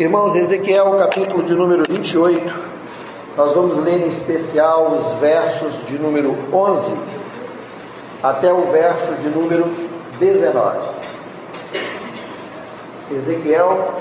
[0.00, 2.50] Irmãos, Ezequiel, capítulo de número 28,
[3.36, 6.94] nós vamos ler em especial os versos de número 11
[8.22, 9.66] até o verso de número
[10.18, 10.78] 19.
[13.10, 13.92] Ezequiel,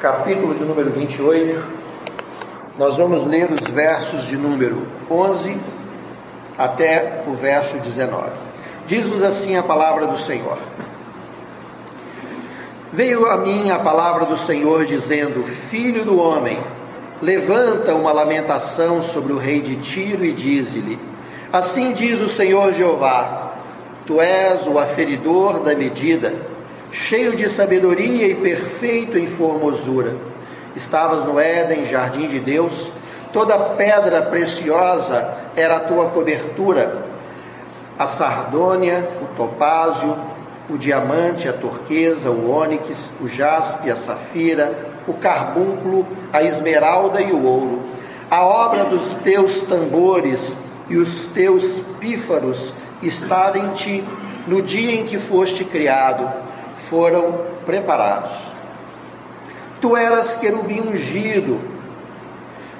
[0.00, 1.62] capítulo de número 28,
[2.78, 5.54] nós vamos ler os versos de número 11
[6.56, 8.30] até o verso 19.
[8.86, 10.56] Diz-nos assim a palavra do Senhor.
[12.92, 16.58] Veio a mim a palavra do Senhor dizendo: Filho do homem,
[17.20, 20.98] levanta uma lamentação sobre o rei de Tiro e dize-lhe:
[21.52, 23.54] Assim diz o Senhor Jeová:
[24.06, 26.32] Tu és o aferidor da medida,
[26.92, 30.14] cheio de sabedoria e perfeito em formosura.
[30.76, 32.92] Estavas no Éden, jardim de Deus,
[33.32, 37.04] toda pedra preciosa era a tua cobertura,
[37.98, 40.16] a sardônia, o topázio,
[40.68, 47.32] o diamante, a turquesa, o ônix, o jaspe, a safira, o carbúnculo, a esmeralda e
[47.32, 47.82] o ouro.
[48.30, 50.56] A obra dos teus tambores
[50.88, 54.04] e os teus pífaros estava em ti
[54.46, 56.32] no dia em que foste criado,
[56.88, 58.32] foram preparados.
[59.80, 61.60] Tu eras querubim ungido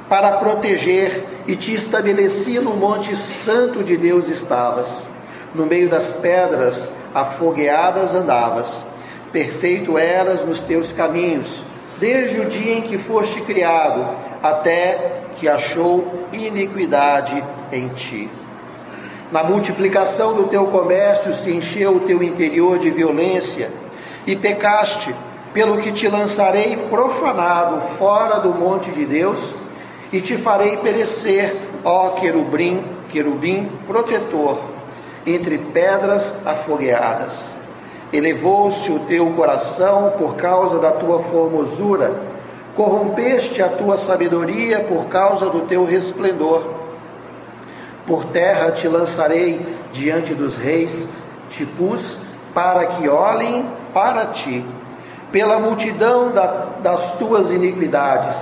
[0.08, 5.06] para proteger e te estabeleci no monte santo de Deus estavas.
[5.54, 8.84] No meio das pedras afogueadas andavas.
[9.32, 11.64] Perfeito eras nos teus caminhos,
[11.98, 14.06] desde o dia em que foste criado,
[14.42, 18.30] até que achou iniquidade em ti.
[19.32, 23.70] Na multiplicação do teu comércio se encheu o teu interior de violência,
[24.26, 25.14] e pecaste,
[25.54, 29.54] pelo que te lançarei profanado fora do monte de Deus,
[30.12, 34.75] e te farei perecer, ó querubim, querubim protetor
[35.26, 37.50] entre pedras afogueadas.
[38.12, 42.22] Elevou-se o teu coração por causa da tua formosura,
[42.76, 46.62] corrompeste a tua sabedoria por causa do teu resplendor.
[48.06, 51.08] Por terra te lançarei diante dos reis,
[51.50, 52.18] te pus
[52.54, 54.64] para que olhem para ti.
[55.32, 56.46] Pela multidão da,
[56.80, 58.36] das tuas iniquidades,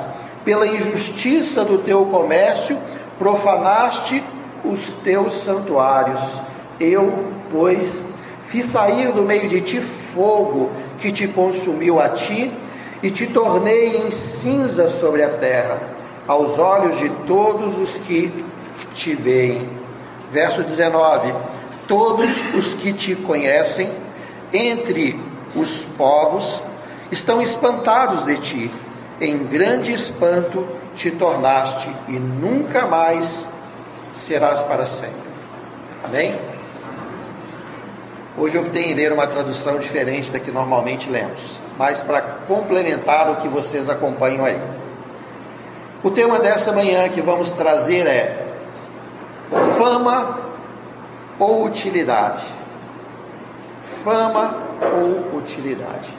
[0.44, 2.78] pela injustiça do teu comércio,
[3.19, 4.23] profanaste
[4.62, 6.21] os teus santuários
[6.81, 8.03] eu, pois,
[8.47, 12.53] fiz sair do meio de ti fogo que te consumiu a ti
[13.03, 15.81] e te tornei em cinza sobre a terra,
[16.27, 18.33] aos olhos de todos os que
[18.95, 19.69] te veem.
[20.31, 21.35] Verso 19:
[21.87, 23.91] Todos os que te conhecem
[24.53, 25.21] entre
[25.55, 26.62] os povos
[27.11, 28.71] estão espantados de ti,
[29.21, 33.47] em grande espanto te tornaste e nunca mais
[34.12, 35.25] serás para sempre.
[36.05, 36.54] Amém?
[38.37, 43.37] Hoje optei em ler uma tradução diferente da que normalmente lemos, mas para complementar o
[43.37, 44.61] que vocês acompanham aí.
[46.03, 48.44] O tema dessa manhã que vamos trazer é
[49.78, 50.41] fama
[51.39, 52.44] ou utilidade.
[54.03, 54.62] Fama
[54.93, 56.11] ou utilidade.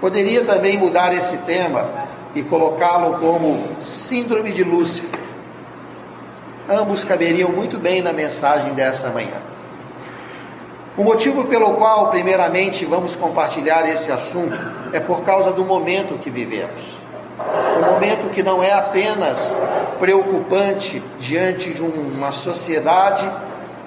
[0.00, 1.86] Poderia também mudar esse tema
[2.34, 5.20] e colocá-lo como Síndrome de Lúcifer.
[6.66, 9.51] Ambos caberiam muito bem na mensagem dessa manhã.
[10.96, 14.54] O motivo pelo qual, primeiramente, vamos compartilhar esse assunto
[14.92, 16.80] é por causa do momento que vivemos.
[17.78, 19.58] Um momento que não é apenas
[19.98, 23.30] preocupante diante de uma sociedade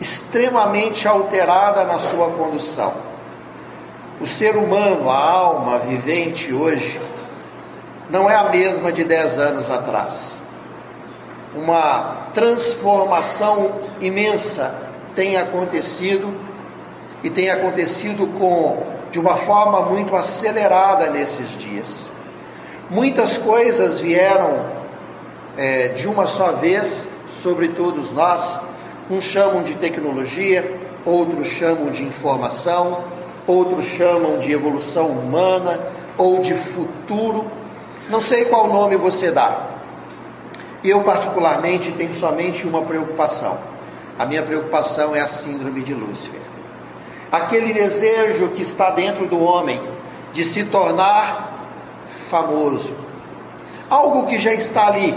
[0.02, 2.94] extremamente alterada na sua condução.
[4.20, 7.00] O ser humano, a alma vivente hoje,
[8.10, 10.42] não é a mesma de dez anos atrás.
[11.54, 14.76] Uma transformação imensa
[15.14, 16.45] tem acontecido
[17.26, 22.12] e tem acontecido com de uma forma muito acelerada nesses dias.
[22.88, 24.68] Muitas coisas vieram
[25.58, 28.60] é, de uma só vez sobre todos nós.
[29.10, 33.06] Uns chamam de tecnologia, outros chamam de informação,
[33.48, 35.80] outros chamam de evolução humana
[36.20, 37.50] ou de futuro.
[38.08, 39.66] Não sei qual nome você dá.
[40.84, 43.58] Eu, particularmente, tenho somente uma preocupação.
[44.20, 46.45] A minha preocupação é a síndrome de Lúcifer
[47.38, 49.82] aquele desejo que está dentro do homem
[50.34, 51.54] de se tornar
[52.30, 52.94] famoso.
[53.90, 55.16] Algo que já está ali,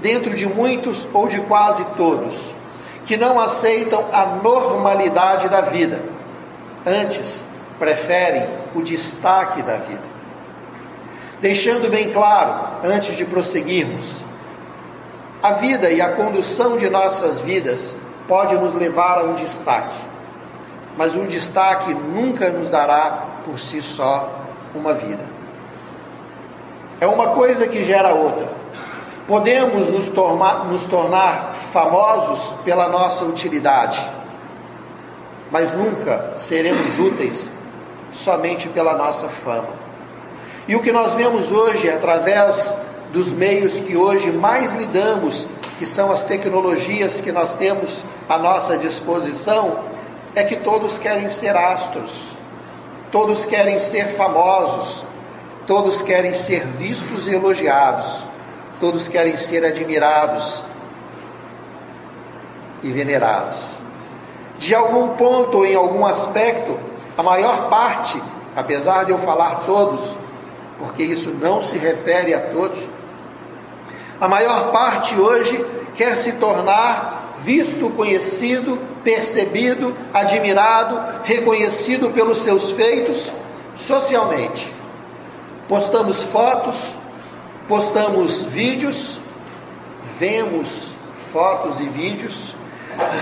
[0.00, 2.54] dentro de muitos ou de quase todos,
[3.04, 6.02] que não aceitam a normalidade da vida,
[6.86, 7.44] antes
[7.78, 10.12] preferem o destaque da vida.
[11.40, 14.22] Deixando bem claro, antes de prosseguirmos,
[15.42, 17.96] a vida e a condução de nossas vidas
[18.28, 20.11] pode nos levar a um destaque
[20.96, 24.42] mas um destaque nunca nos dará por si só
[24.74, 25.24] uma vida.
[27.00, 28.48] é uma coisa que gera outra.
[29.26, 34.08] Podemos nos tornar, nos tornar famosos pela nossa utilidade,
[35.50, 37.50] mas nunca seremos úteis
[38.12, 39.70] somente pela nossa fama.
[40.68, 42.76] E o que nós vemos hoje, através
[43.12, 45.46] dos meios que hoje mais lidamos,
[45.78, 49.80] que são as tecnologias que nós temos à nossa disposição,
[50.34, 52.34] é que todos querem ser astros,
[53.10, 55.04] todos querem ser famosos,
[55.66, 58.26] todos querem ser vistos e elogiados,
[58.80, 60.64] todos querem ser admirados
[62.82, 63.78] e venerados.
[64.58, 66.78] De algum ponto, em algum aspecto,
[67.16, 68.20] a maior parte,
[68.56, 70.16] apesar de eu falar todos,
[70.78, 72.88] porque isso não se refere a todos,
[74.20, 75.64] a maior parte hoje
[75.94, 83.32] quer se tornar visto, conhecido, percebido, admirado, reconhecido pelos seus feitos
[83.76, 84.72] socialmente.
[85.68, 86.76] Postamos fotos,
[87.68, 89.18] postamos vídeos,
[90.18, 90.92] vemos
[91.32, 92.54] fotos e vídeos,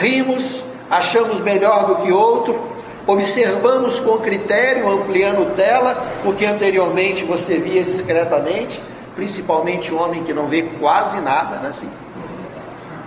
[0.01, 2.61] rimos, achamos melhor do que outro,
[3.07, 8.83] observamos com critério, ampliando tela, o que anteriormente você via discretamente,
[9.15, 11.69] principalmente homem que não vê quase nada, né?
[11.69, 11.89] Assim.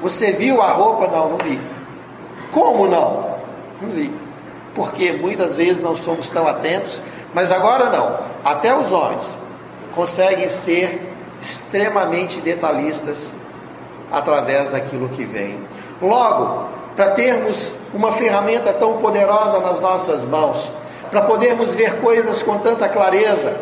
[0.01, 1.07] Você viu a roupa?
[1.07, 1.59] Não, não vi.
[2.53, 3.35] Como não?
[3.81, 4.13] Não vi.
[4.75, 7.01] Porque muitas vezes não somos tão atentos,
[7.33, 8.19] mas agora não.
[8.43, 9.37] Até os homens
[9.95, 13.33] conseguem ser extremamente detalhistas
[14.11, 15.59] através daquilo que vem.
[16.01, 20.71] Logo, para termos uma ferramenta tão poderosa nas nossas mãos,
[21.09, 23.55] para podermos ver coisas com tanta clareza,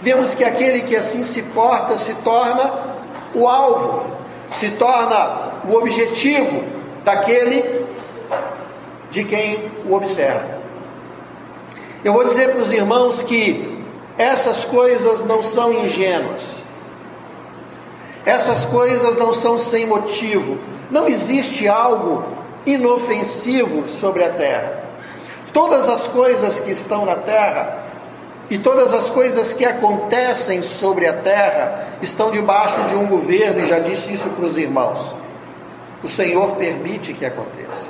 [0.00, 2.72] vemos que aquele que assim se porta se torna
[3.34, 4.04] o alvo,
[4.48, 6.62] se torna o objetivo
[7.04, 7.84] daquele
[9.14, 10.58] de quem o observa.
[12.04, 13.80] Eu vou dizer para os irmãos que
[14.18, 16.62] essas coisas não são ingênuas,
[18.26, 20.58] essas coisas não são sem motivo,
[20.90, 22.24] não existe algo
[22.66, 24.84] inofensivo sobre a terra.
[25.52, 27.84] Todas as coisas que estão na terra
[28.50, 33.66] e todas as coisas que acontecem sobre a terra estão debaixo de um governo, e
[33.66, 35.14] já disse isso para os irmãos.
[36.02, 37.88] O Senhor permite que aconteça.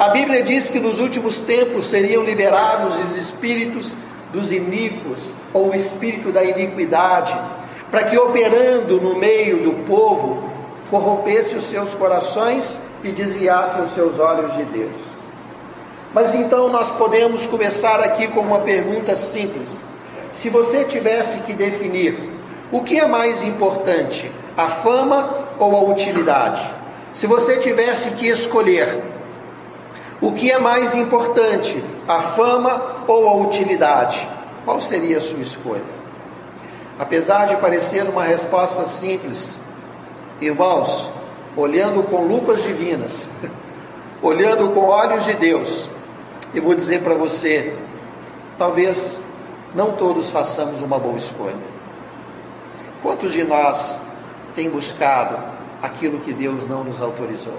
[0.00, 3.94] A Bíblia diz que nos últimos tempos seriam liberados os espíritos
[4.32, 5.18] dos iníquos,
[5.52, 7.38] ou o espírito da iniquidade,
[7.90, 10.42] para que operando no meio do povo,
[10.88, 14.96] corrompesse os seus corações e desviasse os seus olhos de Deus.
[16.14, 19.82] Mas então nós podemos começar aqui com uma pergunta simples.
[20.32, 22.38] Se você tivesse que definir
[22.72, 26.62] o que é mais importante, a fama ou a utilidade?
[27.12, 29.19] Se você tivesse que escolher
[30.20, 34.28] o que é mais importante, a fama ou a utilidade,
[34.64, 36.00] qual seria a sua escolha?
[36.98, 39.58] Apesar de parecer uma resposta simples,
[40.38, 41.10] irmãos,
[41.56, 43.28] olhando com lupas divinas,
[44.20, 45.88] olhando com olhos de Deus,
[46.54, 47.74] eu vou dizer para você,
[48.58, 49.18] talvez
[49.74, 51.70] não todos façamos uma boa escolha.
[53.02, 53.98] Quantos de nós
[54.54, 55.38] tem buscado
[55.80, 57.56] aquilo que Deus não nos autorizou?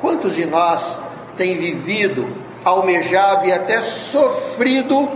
[0.00, 0.98] Quantos de nós
[1.40, 2.28] tem vivido,
[2.62, 5.08] almejado e até sofrido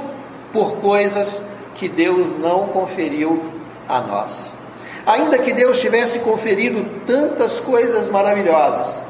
[0.55, 1.43] por coisas
[1.75, 3.53] que Deus não conferiu
[3.87, 4.57] a nós?
[5.05, 9.03] Ainda que Deus tivesse conferido tantas coisas maravilhosas,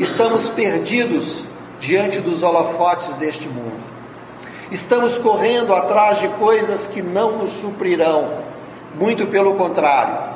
[0.00, 1.46] estamos perdidos
[1.78, 3.78] diante dos holofotes deste mundo.
[4.72, 8.42] Estamos correndo atrás de coisas que não nos suprirão,
[8.96, 10.34] muito pelo contrário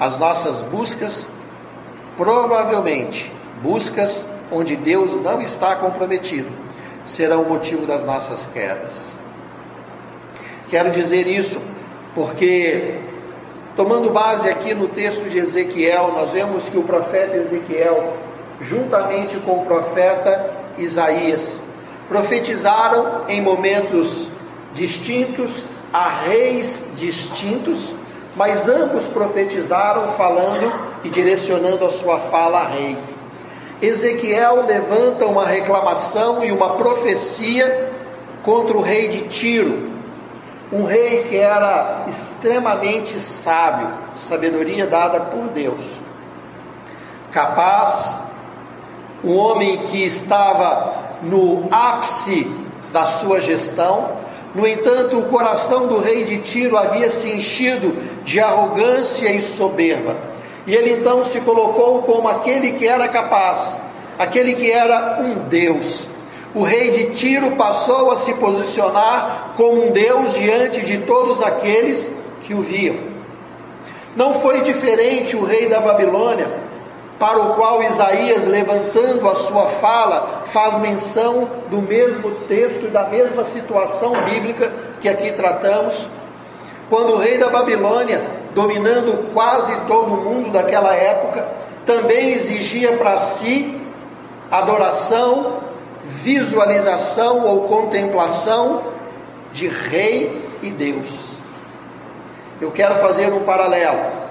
[0.00, 1.28] as nossas buscas,
[2.16, 3.32] provavelmente
[3.62, 6.50] buscas onde Deus não está comprometido,
[7.04, 9.12] serão o motivo das nossas quedas.
[10.68, 11.60] Quero dizer isso
[12.14, 13.00] porque,
[13.76, 18.16] tomando base aqui no texto de Ezequiel, nós vemos que o profeta Ezequiel,
[18.60, 21.60] juntamente com o profeta Isaías,
[22.08, 24.30] profetizaram em momentos
[24.74, 27.94] distintos, a reis distintos,
[28.34, 30.72] mas ambos profetizaram falando
[31.04, 33.21] e direcionando a sua fala a reis.
[33.82, 37.90] Ezequiel levanta uma reclamação e uma profecia
[38.44, 39.90] contra o rei de Tiro,
[40.72, 45.98] um rei que era extremamente sábio, sabedoria dada por Deus,
[47.32, 48.16] capaz,
[49.24, 52.48] um homem que estava no ápice
[52.92, 54.22] da sua gestão,
[54.54, 60.31] no entanto, o coração do rei de Tiro havia se enchido de arrogância e soberba.
[60.66, 63.80] E ele então se colocou como aquele que era capaz,
[64.18, 66.06] aquele que era um Deus.
[66.54, 72.10] O rei de Tiro passou a se posicionar como um Deus diante de todos aqueles
[72.42, 72.96] que o viam.
[74.14, 76.50] Não foi diferente o rei da Babilônia,
[77.18, 83.04] para o qual Isaías, levantando a sua fala, faz menção do mesmo texto e da
[83.04, 86.08] mesma situação bíblica que aqui tratamos.
[86.90, 91.46] Quando o rei da Babilônia, dominando quase todo o mundo daquela época,
[91.86, 93.80] também exigia para si
[94.50, 95.60] adoração,
[96.04, 98.82] visualização ou contemplação
[99.52, 101.36] de rei e Deus.
[102.60, 104.22] Eu quero fazer um paralelo.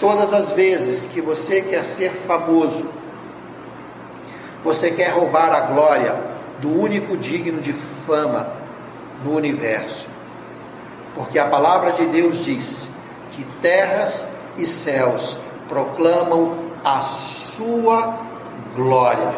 [0.00, 2.86] Todas as vezes que você quer ser famoso,
[4.62, 6.16] você quer roubar a glória
[6.58, 8.52] do único digno de fama
[9.24, 10.08] no universo.
[11.14, 12.88] Porque a palavra de Deus diz
[13.40, 14.26] que terras
[14.58, 18.18] e céus proclamam a sua
[18.76, 19.34] glória.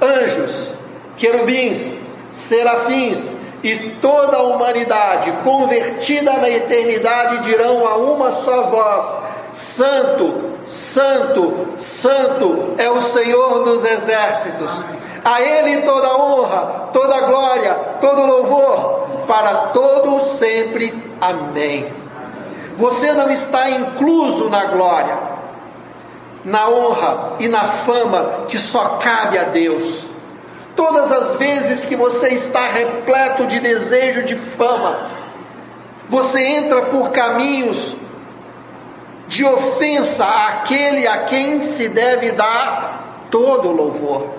[0.00, 0.74] Anjos,
[1.16, 1.96] querubins,
[2.30, 9.04] serafins e toda a humanidade convertida na eternidade dirão a uma só voz:
[9.52, 14.84] Santo, Santo, Santo é o Senhor dos exércitos.
[15.24, 20.94] A Ele toda honra, toda glória, todo louvor, para todos sempre.
[21.20, 22.05] Amém.
[22.76, 25.18] Você não está incluso na glória,
[26.44, 30.04] na honra e na fama que só cabe a Deus.
[30.76, 35.10] Todas as vezes que você está repleto de desejo de fama,
[36.06, 37.96] você entra por caminhos
[39.26, 44.34] de ofensa àquele a quem se deve dar todo louvor.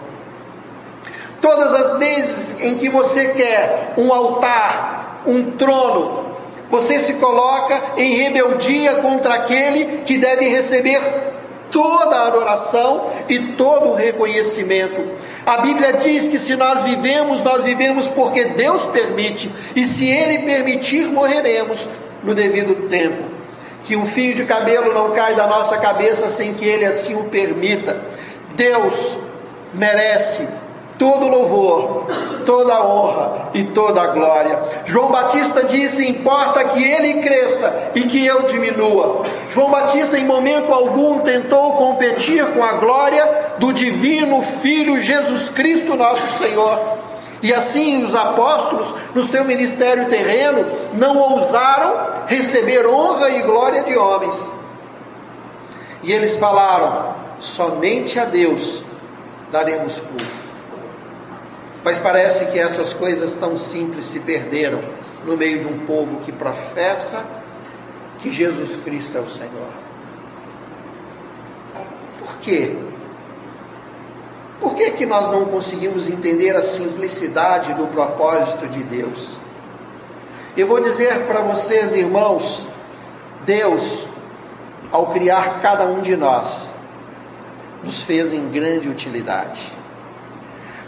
[1.42, 6.27] Todas as vezes em que você quer um altar, um trono,
[6.70, 11.02] você se coloca em rebeldia contra aquele que deve receber
[11.72, 15.04] toda a adoração e todo o reconhecimento.
[15.46, 20.40] A Bíblia diz que se nós vivemos, nós vivemos porque Deus permite, e se Ele
[20.40, 21.90] permitir, morreremos
[22.24, 23.38] no devido tempo
[23.84, 27.26] que um fio de cabelo não cai da nossa cabeça sem que Ele assim o
[27.26, 28.02] permita.
[28.56, 29.18] Deus
[29.74, 30.46] merece
[30.98, 32.06] todo louvor,
[32.46, 34.60] toda honra e toda glória.
[34.86, 39.24] João Batista disse: importa que ele cresça e que eu diminua.
[39.50, 45.96] João Batista, em momento algum, tentou competir com a glória do divino Filho Jesus Cristo,
[45.96, 46.98] nosso Senhor.
[47.42, 53.96] E assim os apóstolos, no seu ministério terreno, não ousaram receber honra e glória de
[53.96, 54.52] homens.
[56.02, 58.84] E eles falaram: somente a Deus
[59.52, 60.47] daremos culto.
[61.88, 64.82] Mas parece que essas coisas tão simples se perderam
[65.26, 67.26] no meio de um povo que professa
[68.20, 69.70] que Jesus Cristo é o Senhor.
[72.20, 72.76] Por quê?
[74.60, 79.38] Por que, que nós não conseguimos entender a simplicidade do propósito de Deus?
[80.58, 82.68] Eu vou dizer para vocês, irmãos,
[83.46, 84.06] Deus,
[84.92, 86.70] ao criar cada um de nós,
[87.82, 89.77] nos fez em grande utilidade.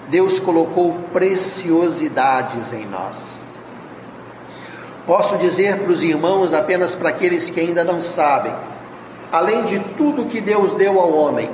[0.10, 3.18] Deus colocou preciosidades em nós.
[5.06, 8.54] Posso dizer para os irmãos, apenas para aqueles que ainda não sabem,
[9.32, 11.50] além de tudo que Deus deu ao homem,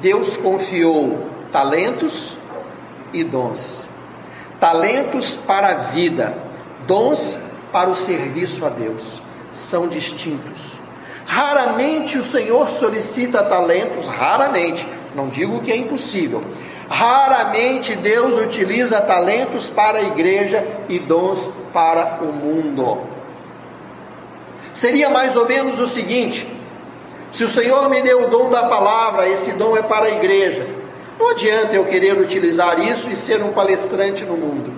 [0.00, 2.36] Deus confiou talentos
[3.12, 3.88] e dons.
[4.60, 6.36] Talentos para a vida,
[6.86, 7.38] dons
[7.72, 9.22] para o serviço a Deus.
[9.52, 10.78] São distintos.
[11.26, 16.40] Raramente o Senhor solicita talentos, raramente, não digo que é impossível.
[16.88, 21.38] Raramente Deus utiliza talentos para a igreja e dons
[21.72, 22.98] para o mundo.
[24.72, 26.48] Seria mais ou menos o seguinte:
[27.30, 30.66] se o Senhor me deu o dom da palavra, esse dom é para a igreja.
[31.18, 34.72] Não adianta eu querer utilizar isso e ser um palestrante no mundo.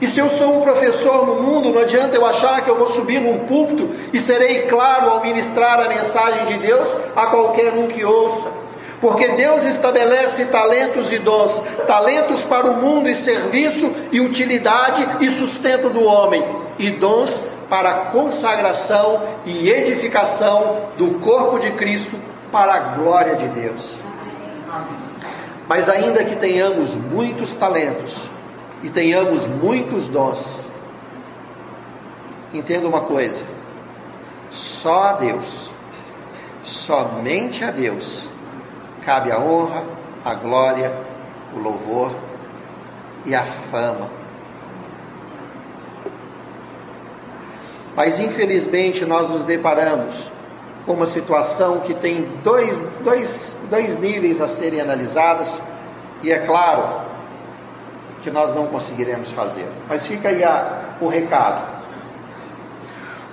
[0.00, 2.86] E se eu sou um professor no mundo, não adianta eu achar que eu vou
[2.86, 7.88] subir num púlpito e serei claro ao ministrar a mensagem de Deus a qualquer um
[7.88, 8.67] que ouça.
[9.00, 15.30] Porque Deus estabelece talentos e dons, talentos para o mundo e serviço e utilidade e
[15.30, 16.44] sustento do homem,
[16.78, 22.18] e dons para consagração e edificação do corpo de Cristo
[22.50, 24.00] para a glória de Deus.
[25.68, 28.16] Mas ainda que tenhamos muitos talentos
[28.82, 30.66] e tenhamos muitos dons,
[32.52, 33.44] entenda uma coisa:
[34.50, 35.70] só a Deus,
[36.62, 38.28] somente a Deus,
[39.08, 39.84] cabe a honra,
[40.22, 40.94] a glória,
[41.54, 42.12] o louvor
[43.24, 44.10] e a fama.
[47.96, 50.30] Mas infelizmente nós nos deparamos
[50.84, 55.62] com uma situação que tem dois, dois, dois níveis a serem analisadas,
[56.22, 57.00] e é claro
[58.20, 59.66] que nós não conseguiremos fazer.
[59.88, 61.66] Mas fica aí a, o recado.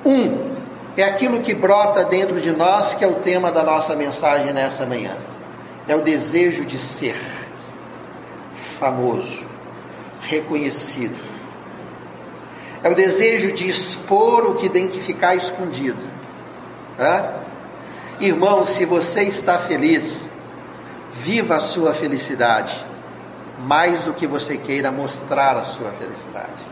[0.06, 0.56] Um
[0.96, 4.86] é aquilo que brota dentro de nós, que é o tema da nossa mensagem nessa
[4.86, 5.35] manhã.
[5.88, 7.16] É o desejo de ser
[8.80, 9.48] famoso,
[10.22, 11.20] reconhecido.
[12.84, 16.04] É o desejo de expor o que tem que ficar escondido.
[17.00, 17.46] Hã?
[18.20, 20.30] Irmão, se você está feliz,
[21.12, 22.86] viva a sua felicidade,
[23.60, 26.66] mais do que você queira mostrar a sua felicidade.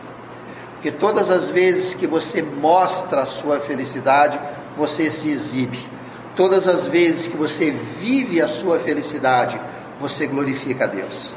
[0.74, 4.38] Porque todas as vezes que você mostra a sua felicidade,
[4.76, 5.88] você se exibe.
[6.36, 9.60] Todas as vezes que você vive a sua felicidade,
[10.00, 11.34] você glorifica a Deus.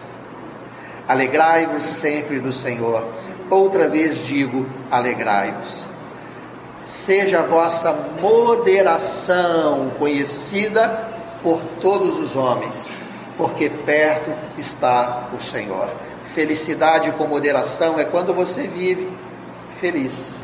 [1.07, 3.07] Alegrai-vos sempre do Senhor.
[3.49, 5.85] Outra vez digo: alegrai-vos.
[6.85, 11.09] Seja a vossa moderação conhecida
[11.43, 12.93] por todos os homens,
[13.37, 15.89] porque perto está o Senhor.
[16.33, 19.11] Felicidade com moderação é quando você vive
[19.79, 20.35] feliz.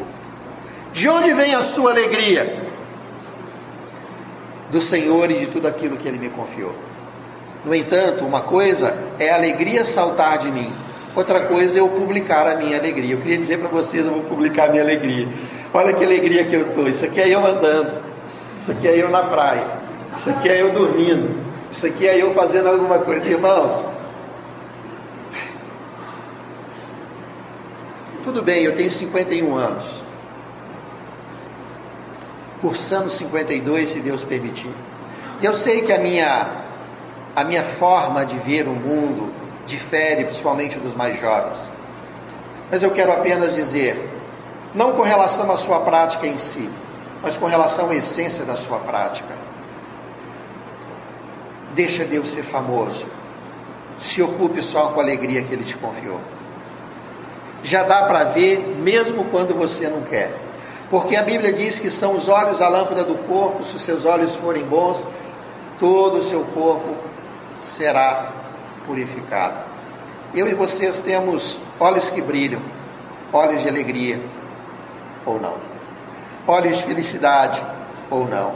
[0.92, 2.73] De onde vem a sua alegria?
[4.74, 6.74] Do Senhor e de tudo aquilo que Ele me confiou.
[7.63, 10.70] No entanto, uma coisa é a alegria saltar de mim,
[11.15, 13.13] outra coisa é eu publicar a minha alegria.
[13.13, 15.30] Eu queria dizer para vocês, eu vou publicar a minha alegria.
[15.74, 16.89] Olha que alegria que eu estou.
[16.89, 18.03] Isso aqui é eu andando,
[18.60, 19.65] isso aqui é eu na praia,
[20.13, 21.39] isso aqui é eu dormindo,
[21.72, 23.30] isso aqui é eu fazendo alguma coisa.
[23.30, 23.86] Irmãos,
[28.24, 29.84] Tudo bem, eu tenho 51 anos.
[32.63, 34.74] Cursando 52, se Deus permitir.
[35.39, 36.63] E eu sei que a minha,
[37.36, 39.32] a minha forma de ver o mundo
[39.67, 41.72] difere, principalmente dos mais jovens.
[42.72, 44.10] Mas eu quero apenas dizer,
[44.74, 46.67] não com relação à sua prática em si,
[47.22, 49.36] mas com relação à essência da sua prática.
[51.75, 53.05] Deixa Deus ser famoso.
[53.98, 56.20] Se ocupe só com a alegria que Ele te confiou
[57.63, 60.32] já dá para ver, mesmo quando você não quer.
[60.94, 64.06] Porque a Bíblia diz que são os olhos a lâmpada do corpo, se os seus
[64.06, 65.04] olhos forem bons,
[65.80, 66.96] todo o seu corpo
[67.60, 68.32] será
[68.86, 69.58] purificado.
[70.36, 72.62] Eu e vocês temos olhos que brilham,
[73.34, 74.22] olhos de alegria,
[75.26, 75.56] ou não,
[76.46, 77.65] olhos de felicidade,
[78.12, 78.54] ou não.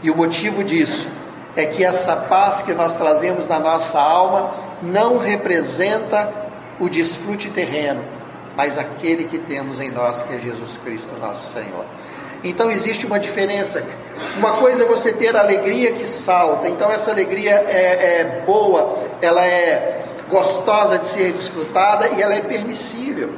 [0.00, 1.10] E o motivo disso
[1.56, 6.32] é que essa paz que nós trazemos na nossa alma não representa
[6.78, 8.04] o desfrute terreno,
[8.60, 11.82] mas aquele que temos em nós, que é Jesus Cristo, nosso Senhor.
[12.44, 13.82] Então existe uma diferença.
[14.36, 18.98] Uma coisa é você ter a alegria que salta, então essa alegria é, é boa,
[19.22, 23.30] ela é gostosa de ser desfrutada e ela é permissível.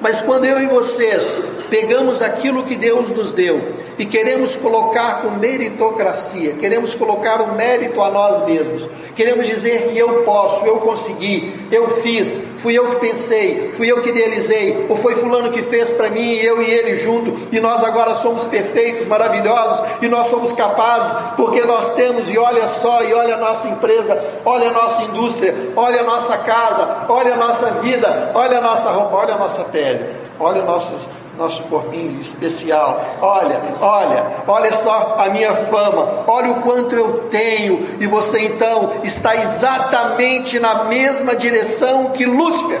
[0.00, 5.30] Mas quando eu e vocês pegamos aquilo que Deus nos deu e queremos colocar com
[5.30, 11.68] meritocracia, queremos colocar o mérito a nós mesmos, queremos dizer que eu posso, eu consegui,
[11.70, 15.90] eu fiz, fui eu que pensei, fui eu que idealizei, ou foi fulano que fez
[15.90, 20.52] para mim, eu e ele junto, e nós agora somos perfeitos, maravilhosos, e nós somos
[20.52, 25.02] capazes, porque nós temos, e olha só, e olha a nossa empresa, olha a nossa
[25.02, 29.38] indústria, olha a nossa casa, olha a nossa vida, olha a nossa roupa, olha a
[29.38, 30.06] nossa pele,
[30.38, 31.08] olha nossos
[31.42, 33.18] nosso corpinho especial.
[33.20, 39.00] Olha, olha, olha só a minha fama, olha o quanto eu tenho, e você então
[39.02, 42.80] está exatamente na mesma direção que Lúcifer.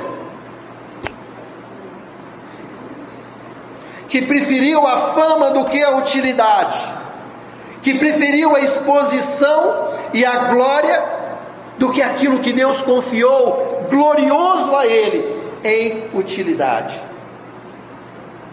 [4.08, 6.78] Que preferiu a fama do que a utilidade,
[7.82, 11.02] que preferiu a exposição e a glória
[11.78, 17.11] do que aquilo que Deus confiou, glorioso a Ele, em utilidade.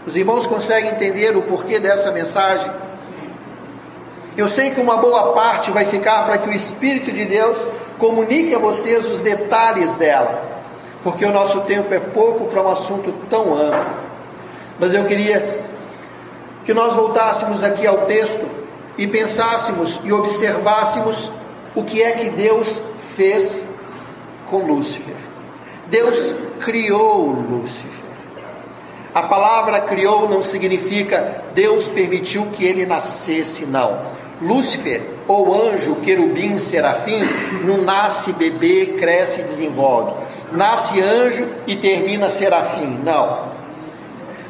[0.06, 2.70] Os irmãos conseguem entender o porquê dessa mensagem?
[4.36, 7.58] Eu sei que uma boa parte vai ficar para que o Espírito de Deus
[7.98, 10.42] comunique a vocês os detalhes dela,
[11.02, 14.00] porque o nosso tempo é pouco para um assunto tão amplo.
[14.78, 15.66] Mas eu queria
[16.64, 18.46] que nós voltássemos aqui ao texto
[18.96, 21.30] e pensássemos e observássemos
[21.74, 22.80] o que é que Deus
[23.16, 23.64] fez
[24.48, 25.16] com Lúcifer.
[25.86, 27.99] Deus criou Lúcifer.
[29.14, 34.20] A palavra criou não significa Deus permitiu que ele nascesse, não.
[34.40, 37.28] Lúcifer, ou anjo, querubim, serafim,
[37.64, 40.14] não nasce bebê, cresce e desenvolve.
[40.52, 43.50] Nasce anjo e termina serafim, não.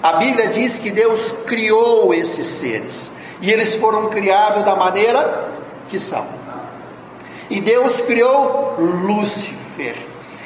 [0.03, 3.11] A Bíblia diz que Deus criou esses seres
[3.42, 5.49] e eles foram criados da maneira
[5.88, 6.27] que são.
[7.49, 9.96] E Deus criou Lúcifer.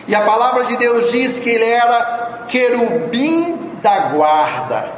[0.06, 4.92] E a palavra de Deus diz que ele era querubim da guarda,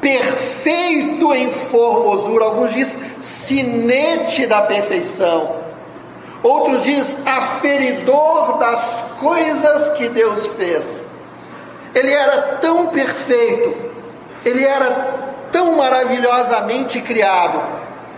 [0.00, 5.58] perfeito em formosura, alguns diz sinete da perfeição,
[6.42, 11.06] outros diz aferidor das coisas que Deus fez.
[11.94, 13.92] Ele era tão perfeito,
[14.44, 17.62] ele era tão maravilhosamente criado,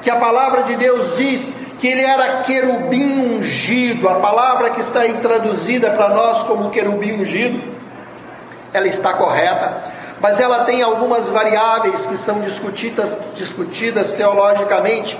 [0.00, 5.00] que a palavra de Deus diz que ele era querubim ungido, a palavra que está
[5.00, 7.73] aí traduzida para nós como querubim ungido,
[8.74, 9.84] ela está correta,
[10.20, 15.18] mas ela tem algumas variáveis que são discutidas, discutidas teologicamente,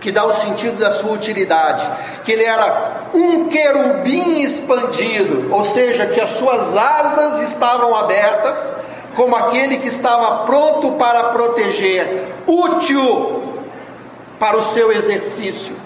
[0.00, 1.88] que dá o sentido da sua utilidade,
[2.24, 8.72] que ele era um querubim expandido, ou seja, que as suas asas estavam abertas,
[9.14, 13.60] como aquele que estava pronto para proteger, útil
[14.38, 15.85] para o seu exercício.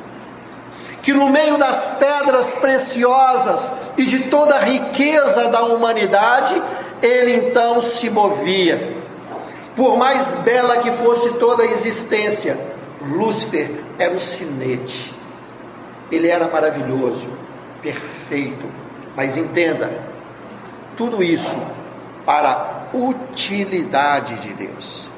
[1.02, 6.60] Que no meio das pedras preciosas e de toda a riqueza da humanidade,
[7.02, 8.98] ele então se movia.
[9.74, 12.58] Por mais bela que fosse toda a existência,
[13.02, 15.14] Lúcifer era o sinete.
[16.12, 17.28] Ele era maravilhoso,
[17.80, 18.66] perfeito.
[19.16, 19.90] Mas entenda,
[20.96, 21.56] tudo isso
[22.26, 25.08] para utilidade de Deus.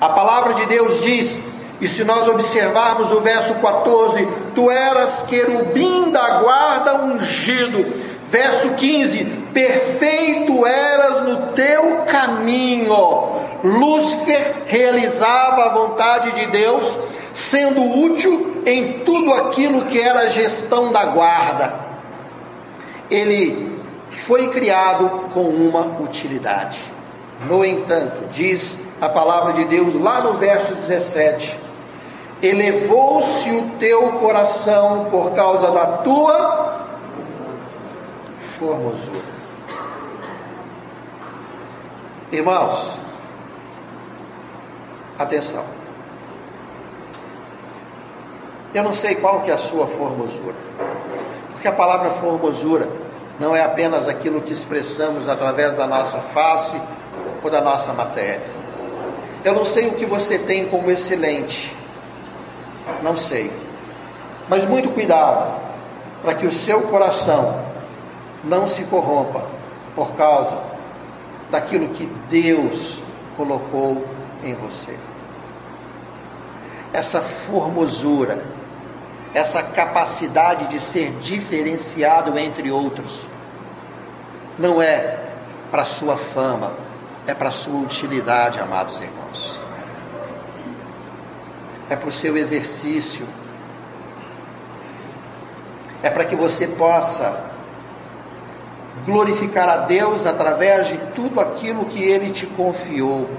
[0.00, 1.42] A palavra de Deus diz
[1.80, 8.14] e se nós observarmos o verso 14, tu eras querubim da guarda ungido.
[8.28, 12.94] Verso 15, perfeito eras no teu caminho.
[13.62, 16.96] Lúcifer realizava a vontade de Deus,
[17.32, 21.74] sendo útil em tudo aquilo que era a gestão da guarda.
[23.10, 23.78] Ele
[24.10, 26.80] foi criado com uma utilidade.
[27.46, 31.63] No entanto, diz a palavra de Deus lá no verso 17:
[32.46, 36.88] elevou-se o teu coração por causa da tua
[38.58, 39.34] formosura.
[42.30, 42.94] Irmãos,
[45.18, 45.64] atenção.
[48.74, 50.56] Eu não sei qual que é a sua formosura.
[51.52, 52.88] Porque a palavra formosura
[53.38, 56.80] não é apenas aquilo que expressamos através da nossa face
[57.42, 58.42] ou da nossa matéria.
[59.44, 61.83] Eu não sei o que você tem como excelente.
[63.02, 63.50] Não sei.
[64.48, 65.60] Mas muito cuidado
[66.22, 67.64] para que o seu coração
[68.42, 69.44] não se corrompa
[69.94, 70.58] por causa
[71.50, 73.00] daquilo que Deus
[73.36, 74.06] colocou
[74.42, 74.98] em você.
[76.92, 78.44] Essa formosura,
[79.32, 83.26] essa capacidade de ser diferenciado entre outros,
[84.58, 85.18] não é
[85.70, 86.72] para sua fama,
[87.26, 89.23] é para sua utilidade, amados irmãos
[91.94, 93.24] é para o seu exercício,
[96.02, 97.52] é para que você possa
[99.06, 103.30] glorificar a Deus através de tudo aquilo que Ele te confiou,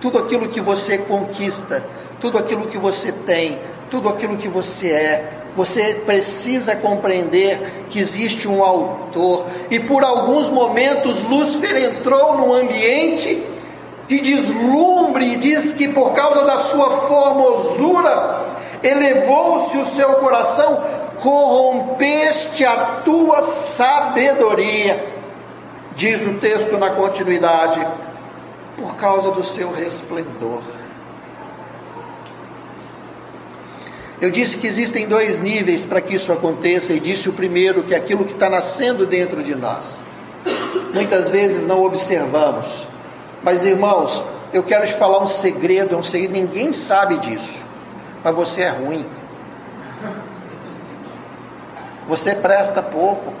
[0.00, 1.84] tudo aquilo que você conquista,
[2.20, 3.58] tudo aquilo que você tem,
[3.90, 5.34] tudo aquilo que você é.
[5.56, 13.44] Você precisa compreender que existe um autor, e por alguns momentos Lúcifer entrou no ambiente
[14.08, 18.46] de deslumbre, diz que por causa da sua formosura
[18.82, 20.82] elevou-se o seu coração,
[21.20, 25.12] corrompeste a tua sabedoria,
[25.94, 27.86] diz o texto na continuidade,
[28.76, 30.62] por causa do seu resplendor.
[34.20, 37.94] Eu disse que existem dois níveis para que isso aconteça, e disse o primeiro, que
[37.94, 40.00] é aquilo que está nascendo dentro de nós.
[40.94, 42.88] Muitas vezes não observamos
[43.42, 47.64] mas irmãos, eu quero te falar um segredo, é um segredo, ninguém sabe disso,
[48.24, 49.06] mas você é ruim.
[52.08, 53.32] Você presta pouco.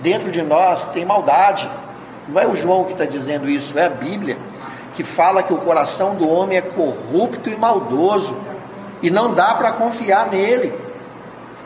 [0.00, 1.70] Dentro de nós tem maldade.
[2.26, 4.38] Não é o João que está dizendo isso, é a Bíblia,
[4.94, 8.38] que fala que o coração do homem é corrupto e maldoso,
[9.02, 10.72] e não dá para confiar nele.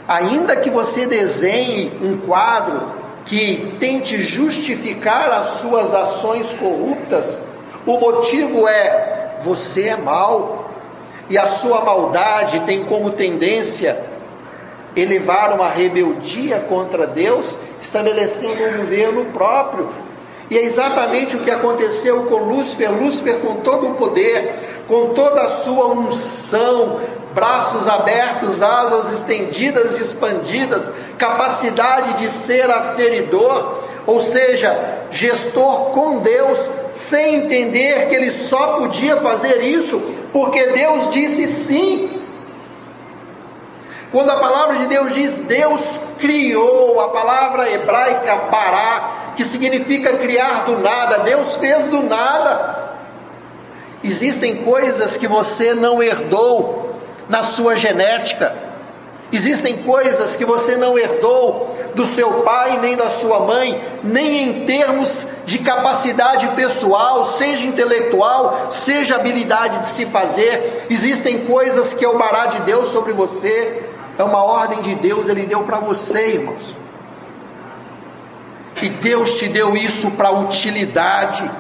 [0.09, 2.98] Ainda que você desenhe um quadro
[3.29, 7.41] que tente justificar as suas ações corruptas,
[7.87, 10.71] o motivo é: você é mal,
[11.29, 14.03] e a sua maldade tem como tendência
[14.97, 19.91] elevar uma rebeldia contra Deus, estabelecendo um governo próprio.
[20.51, 22.91] E é exatamente o que aconteceu com Lúcifer.
[22.91, 27.01] Lúcifer, com todo o poder, com toda a sua unção,
[27.39, 36.59] braços abertos, asas estendidas e expandidas, capacidade de ser aferidor, ou seja, gestor com Deus,
[36.93, 40.01] sem entender que ele só podia fazer isso
[40.33, 42.19] porque Deus disse sim.
[44.11, 50.65] Quando a palavra de Deus diz Deus criou, a palavra hebraica bará, que significa criar
[50.65, 52.97] do nada, Deus fez do nada.
[54.03, 56.88] Existem coisas que você não herdou
[57.29, 58.55] na sua genética,
[59.31, 64.67] existem coisas que você não herdou do seu pai, nem da sua mãe, nem em
[64.67, 70.87] termos de capacidade pessoal, seja intelectual, seja habilidade de se fazer.
[70.89, 73.85] Existem coisas que é o bará de Deus sobre você,
[74.17, 76.75] é uma ordem de Deus, Ele deu para você, irmãos.
[78.81, 81.51] E Deus te deu isso para utilidade.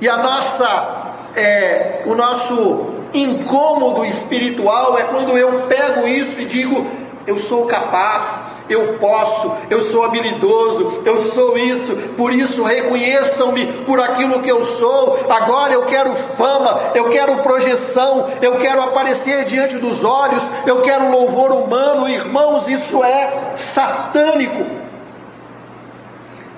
[0.00, 6.86] E a nossa, é, o nosso incômodo espiritual é quando eu pego isso e digo:
[7.26, 14.00] eu sou capaz, eu posso, eu sou habilidoso, eu sou isso, por isso reconheçam-me por
[14.00, 15.18] aquilo que eu sou.
[15.28, 21.10] Agora eu quero fama, eu quero projeção, eu quero aparecer diante dos olhos, eu quero
[21.10, 24.64] louvor humano, irmãos, isso é satânico.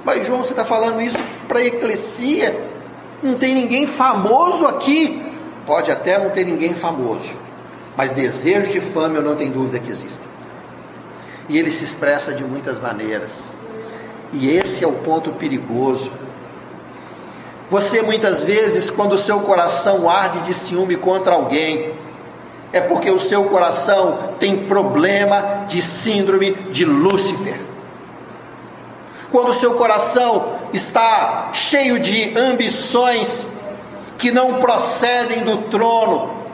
[0.04, 2.56] Mas João, você está falando isso para a eclesia?
[3.20, 5.25] Não tem ninguém famoso aqui.
[5.66, 7.32] Pode até não ter ninguém famoso,
[7.96, 10.22] mas desejo de fama eu não tenho dúvida que existe.
[11.48, 13.32] E ele se expressa de muitas maneiras.
[14.32, 16.12] E esse é o ponto perigoso.
[17.68, 21.94] Você muitas vezes, quando o seu coração arde de ciúme contra alguém,
[22.72, 27.60] é porque o seu coração tem problema de síndrome de Lúcifer.
[29.32, 33.46] Quando o seu coração está cheio de ambições
[34.18, 36.46] que não procedem do trono,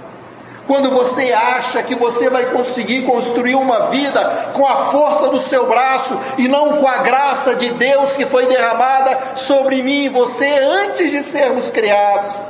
[0.66, 5.66] quando você acha que você vai conseguir construir uma vida com a força do seu
[5.66, 10.46] braço e não com a graça de Deus que foi derramada sobre mim e você
[10.46, 12.44] antes de sermos criados.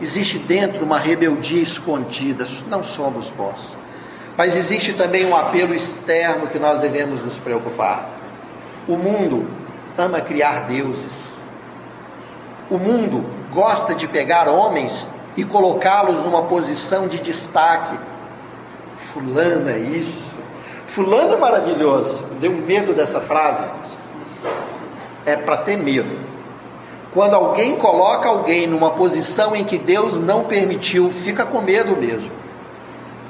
[0.00, 3.78] Existe dentro uma rebeldia escondida, não somos vós.
[4.36, 8.10] Mas existe também um apelo externo que nós devemos nos preocupar.
[8.88, 9.48] O mundo
[9.96, 11.33] ama criar deuses
[12.70, 17.98] o mundo gosta de pegar homens e colocá-los numa posição de destaque.
[19.12, 20.36] Fulano é isso.
[20.88, 22.22] Fulano é maravilhoso.
[22.40, 23.62] Deu medo dessa frase.
[25.26, 26.18] É para ter medo.
[27.12, 32.32] Quando alguém coloca alguém numa posição em que Deus não permitiu, fica com medo mesmo.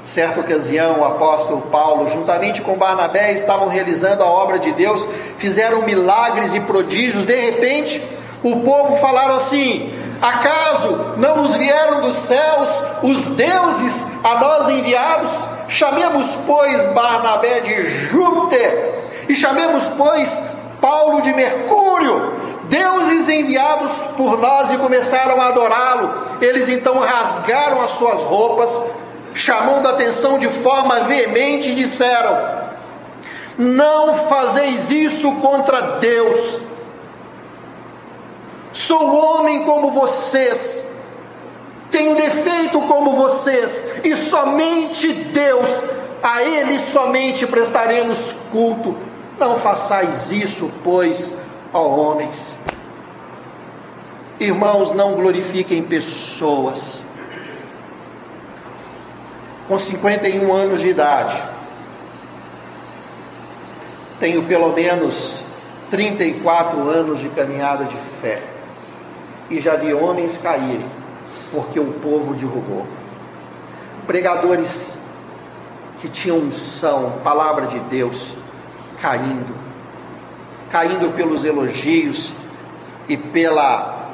[0.03, 5.81] Certa ocasião, o apóstolo Paulo, juntamente com Barnabé, estavam realizando a obra de Deus, fizeram
[5.81, 7.25] milagres e prodígios.
[7.25, 8.01] De repente,
[8.43, 12.69] o povo falaram assim: Acaso não nos vieram dos céus
[13.03, 15.31] os deuses a nós enviados?
[15.67, 20.29] Chamemos, pois, Barnabé de Júpiter, e chamemos, pois,
[20.79, 22.33] Paulo de Mercúrio,
[22.69, 26.37] deuses enviados por nós, e começaram a adorá-lo.
[26.41, 28.83] Eles então rasgaram as suas roupas,
[29.33, 32.37] chamando a atenção de forma veemente, e disseram:
[33.57, 36.61] Não fazeis isso contra Deus
[38.75, 40.85] Sou homem como vocês,
[41.89, 43.71] tenho defeito como vocês,
[44.03, 45.69] e somente Deus,
[46.21, 48.97] a Ele somente prestaremos culto.
[49.39, 51.33] Não façais isso, pois,
[51.71, 52.53] ó homens.
[54.41, 57.01] Irmãos, não glorifiquem pessoas.
[59.69, 61.41] Com 51 anos de idade,
[64.19, 65.45] tenho pelo menos
[65.89, 68.54] 34 anos de caminhada de fé
[69.49, 70.89] e já vi homens caírem,
[71.51, 72.85] porque o povo derrubou.
[74.07, 74.93] Pregadores
[75.99, 78.33] que tinham unção, palavra de Deus,
[79.01, 79.55] caindo,
[80.69, 82.33] caindo pelos elogios
[83.07, 84.09] e pela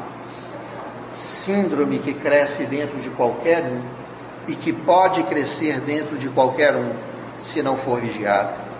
[1.13, 3.81] síndrome que cresce dentro de qualquer um
[4.47, 6.93] e que pode crescer dentro de qualquer um
[7.39, 8.70] se não for vigiado.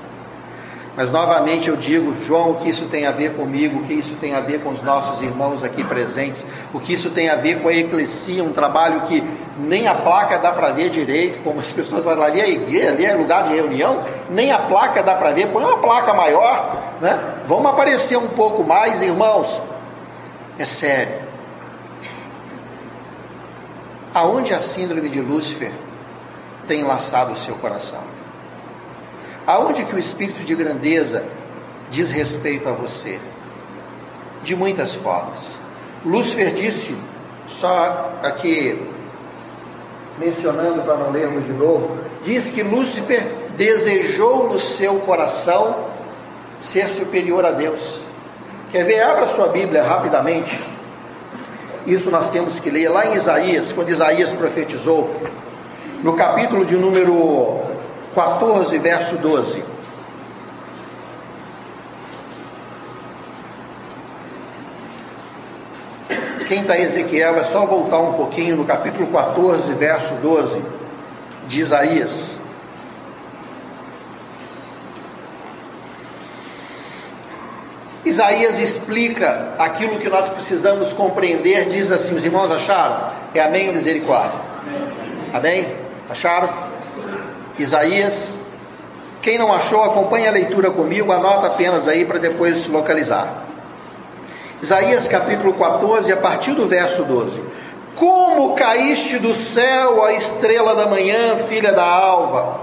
[0.96, 4.16] Mas novamente eu digo, João, o que isso tem a ver comigo, o que isso
[4.16, 7.62] tem a ver com os nossos irmãos aqui presentes, o que isso tem a ver
[7.62, 9.24] com a eclesia, um trabalho que
[9.58, 13.06] nem a placa dá para ver direito, como as pessoas falam, ali é igreja, ali
[13.06, 17.36] é lugar de reunião, nem a placa dá para ver, põe uma placa maior, né?
[17.48, 19.62] Vamos aparecer um pouco mais, irmãos.
[20.60, 21.22] É sério.
[24.14, 25.72] Aonde a síndrome de Lúcifer
[26.68, 28.11] tem laçado o seu coração?
[29.46, 31.26] Aonde que o espírito de grandeza
[31.90, 33.20] diz respeito a você?
[34.44, 35.58] De muitas formas.
[36.06, 36.96] Lúcifer disse,
[37.48, 38.80] só aqui
[40.18, 45.88] mencionando para não lermos de novo, diz que Lúcifer desejou no seu coração
[46.60, 48.02] ser superior a Deus.
[48.72, 49.02] Quer ver?
[49.02, 50.60] Abra sua Bíblia rapidamente.
[51.86, 55.16] Isso nós temos que ler lá em Isaías, quando Isaías profetizou,
[56.04, 57.60] no capítulo de número
[58.14, 59.64] 14, verso 12.
[66.48, 70.62] Quem está Ezequiel é só voltar um pouquinho no capítulo 14, verso 12
[71.48, 72.38] de Isaías.
[78.04, 83.12] Isaías explica aquilo que nós precisamos compreender, diz assim: os irmãos acharam?
[83.34, 84.38] É amém ou misericórdia?
[85.34, 85.74] Amém?
[86.10, 86.71] Acharam?
[87.58, 88.38] Isaías.
[89.22, 93.46] Quem não achou, acompanhe a leitura comigo, anota apenas aí para depois se localizar.
[94.62, 97.42] Isaías capítulo 14, a partir do verso 12.
[97.96, 102.62] Como caíste do céu, a estrela da manhã, filha da alva?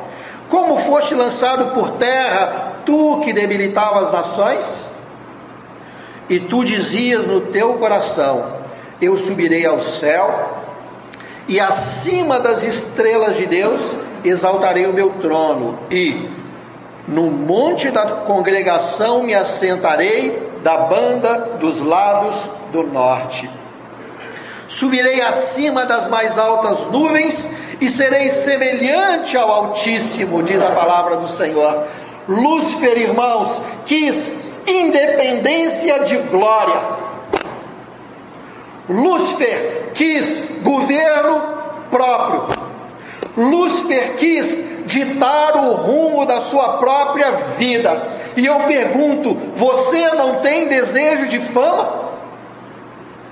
[0.48, 4.86] Como foste lançado por terra, tu que debilitava as nações?
[6.28, 8.52] E tu dizias no teu coração:
[9.00, 10.64] Eu subirei ao céu,
[11.46, 16.28] e acima das estrelas de Deus exaltarei o meu trono, e
[17.06, 23.50] no monte da congregação me assentarei da banda dos lados do norte.
[24.66, 27.48] Subirei acima das mais altas nuvens
[27.80, 31.86] e serei semelhante ao Altíssimo, diz a palavra do Senhor.
[32.28, 34.34] Lúcifer, irmãos, quis
[34.66, 36.82] independência de glória.
[38.86, 41.42] Lúcifer quis governo
[41.90, 42.57] próprio.
[43.38, 48.08] Lúcifer quis ditar o rumo da sua própria vida.
[48.36, 52.08] E eu pergunto: você não tem desejo de fama?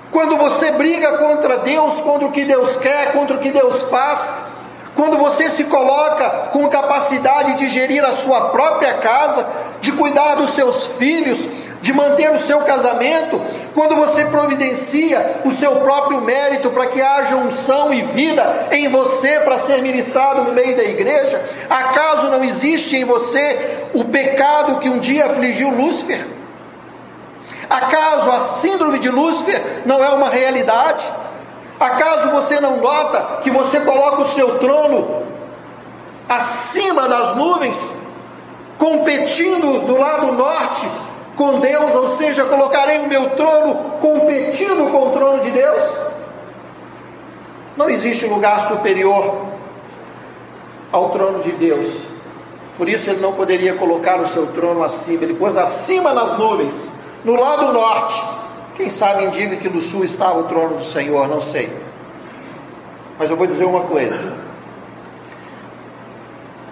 [0.09, 4.19] Quando você briga contra Deus, contra o que Deus quer, contra o que Deus faz,
[4.95, 9.45] quando você se coloca com capacidade de gerir a sua própria casa,
[9.81, 11.45] de cuidar dos seus filhos,
[11.81, 13.39] de manter o seu casamento,
[13.73, 19.39] quando você providencia o seu próprio mérito para que haja unção e vida em você
[19.41, 24.89] para ser ministrado no meio da igreja, acaso não existe em você o pecado que
[24.89, 26.25] um dia afligiu Lúcifer?
[27.69, 31.05] Acaso a síndrome de Lúcifer não é uma realidade?
[31.79, 35.23] Acaso você não nota que você coloca o seu trono
[36.27, 37.93] acima das nuvens,
[38.77, 40.87] competindo do lado norte
[41.37, 45.83] com Deus, ou seja, colocarei o meu trono competindo com o trono de Deus?
[47.77, 49.45] Não existe lugar superior
[50.91, 51.87] ao trono de Deus.
[52.75, 56.73] Por isso ele não poderia colocar o seu trono acima, ele pôs acima nas nuvens,
[57.23, 58.19] no lado norte.
[58.75, 61.71] Quem sabe indica que no sul estava o trono do Senhor, não sei.
[63.19, 64.35] Mas eu vou dizer uma coisa.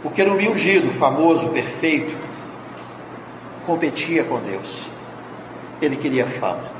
[0.03, 2.24] O querubim ungido, famoso, perfeito,
[3.65, 4.85] competia com Deus.
[5.81, 6.75] Ele queria fama.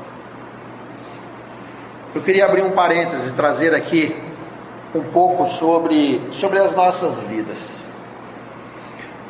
[2.14, 4.16] Eu queria abrir um parêntese e trazer aqui
[4.94, 7.84] um pouco sobre, sobre as nossas vidas.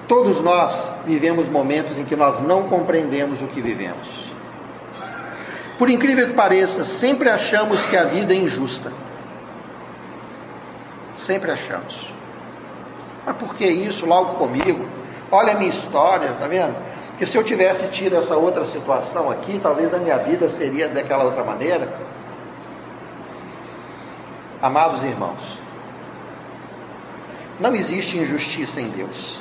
[0.06, 4.06] Todos nós vivemos momentos em que nós não compreendemos o que vivemos.
[5.78, 8.92] Por incrível que pareça, sempre achamos que a vida é injusta.
[11.16, 12.12] Sempre achamos.
[13.26, 14.86] Mas por que isso logo comigo?
[15.30, 16.76] Olha a minha história, tá vendo?
[17.16, 21.24] Porque se eu tivesse tido essa outra situação aqui, talvez a minha vida seria daquela
[21.24, 21.90] outra maneira.
[24.60, 25.40] Amados irmãos,
[27.58, 29.40] não existe injustiça em Deus.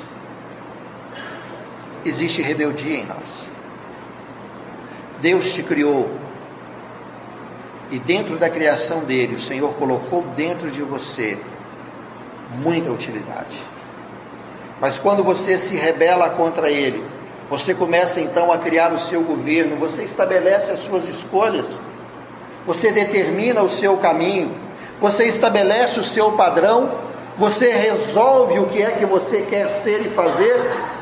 [2.02, 3.50] Existe rebeldia em nós.
[5.20, 6.10] Deus te criou
[7.90, 11.38] e dentro da criação dele, o Senhor colocou dentro de você
[12.62, 13.60] muita utilidade.
[14.80, 17.04] Mas quando você se rebela contra ele,
[17.48, 21.80] você começa então a criar o seu governo, você estabelece as suas escolhas,
[22.66, 24.52] você determina o seu caminho,
[25.00, 26.90] você estabelece o seu padrão,
[27.38, 30.56] você resolve o que é que você quer ser e fazer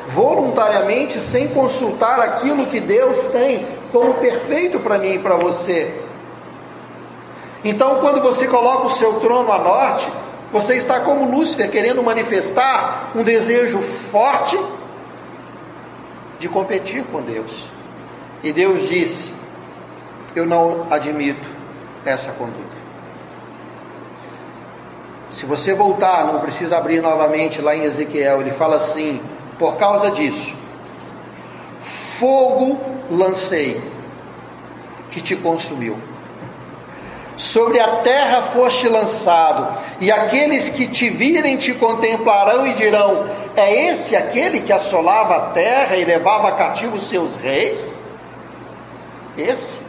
[0.07, 5.93] voluntariamente, sem consultar aquilo que Deus tem como perfeito para mim e para você.
[7.63, 10.07] Então, quando você coloca o seu trono a norte,
[10.51, 13.79] você está como Lúcifer, querendo manifestar um desejo
[14.11, 14.59] forte
[16.39, 17.69] de competir com Deus.
[18.43, 19.33] E Deus disse:
[20.35, 21.49] Eu não admito
[22.05, 22.75] essa conduta.
[25.31, 29.21] Se você voltar, não precisa abrir novamente lá em Ezequiel, ele fala assim:
[29.57, 30.57] Por causa disso,
[32.19, 32.79] fogo
[33.09, 33.81] lancei
[35.11, 35.97] que te consumiu
[37.37, 43.25] Sobre a terra foste lançado, e aqueles que te virem te contemplarão e dirão:
[43.55, 47.99] É esse aquele que assolava a terra e levava cativo seus reis?
[49.37, 49.81] Esse?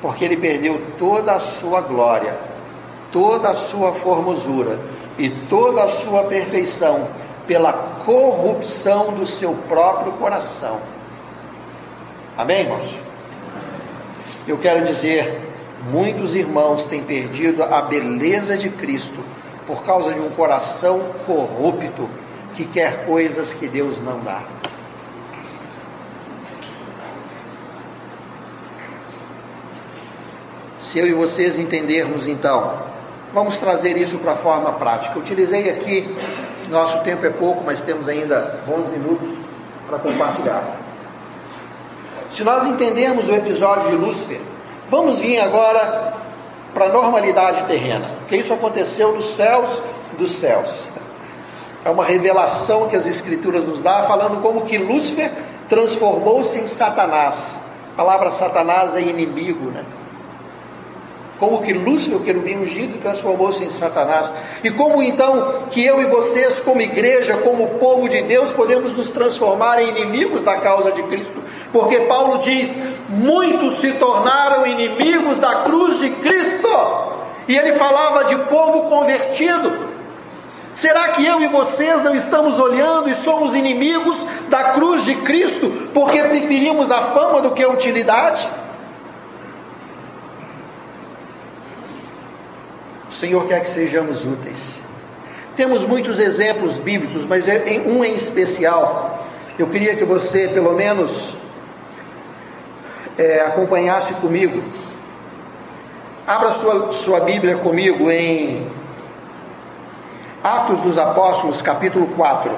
[0.00, 2.38] Porque ele perdeu toda a sua glória,
[3.12, 4.80] toda a sua formosura
[5.18, 7.08] e toda a sua perfeição
[7.46, 7.72] pela
[8.06, 10.80] corrupção do seu próprio coração.
[12.34, 12.98] Amém, irmãos?
[14.46, 15.47] Eu quero dizer
[15.86, 19.24] Muitos irmãos têm perdido a beleza de Cristo
[19.66, 22.08] por causa de um coração corrupto
[22.54, 24.42] que quer coisas que Deus não dá.
[30.78, 32.82] Se eu e vocês entendermos então,
[33.32, 35.18] vamos trazer isso para a forma prática.
[35.18, 36.16] Utilizei aqui,
[36.70, 39.28] nosso tempo é pouco, mas temos ainda bons minutos
[39.86, 40.76] para compartilhar.
[42.30, 44.40] Se nós entendermos o episódio de Lúcifer,
[44.88, 46.14] vamos vir agora
[46.74, 49.82] para a normalidade terrena, que isso aconteceu nos céus
[50.18, 50.88] dos céus.
[51.84, 55.32] É uma revelação que as Escrituras nos dá, falando como que Lúcifer
[55.68, 57.58] transformou-se em Satanás.
[57.94, 59.84] A palavra Satanás é inimigo, né?
[61.38, 64.32] Como que Lúcifer, o querubim ungido, transformou-se em Satanás.
[64.64, 69.12] E como então que eu e vocês, como igreja, como povo de Deus, podemos nos
[69.12, 71.40] transformar em inimigos da causa de Cristo?
[71.72, 72.76] Porque Paulo diz:
[73.08, 76.68] muitos se tornaram inimigos da cruz de Cristo.
[77.46, 79.88] E ele falava de povo convertido.
[80.74, 84.16] Será que eu e vocês não estamos olhando e somos inimigos
[84.48, 88.48] da cruz de Cristo porque preferimos a fama do que a utilidade?
[93.18, 94.80] Senhor quer que sejamos úteis.
[95.56, 99.26] Temos muitos exemplos bíblicos, mas é um em especial.
[99.58, 101.36] Eu queria que você, pelo menos,
[103.18, 104.62] é, acompanhasse comigo.
[106.24, 108.70] Abra sua, sua Bíblia comigo em
[110.44, 112.56] Atos dos Apóstolos, capítulo 4.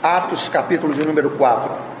[0.00, 1.91] Atos, capítulo de número 4.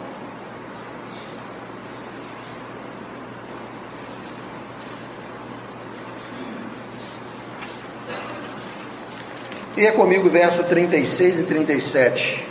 [9.76, 12.46] E é comigo verso 36 e 37.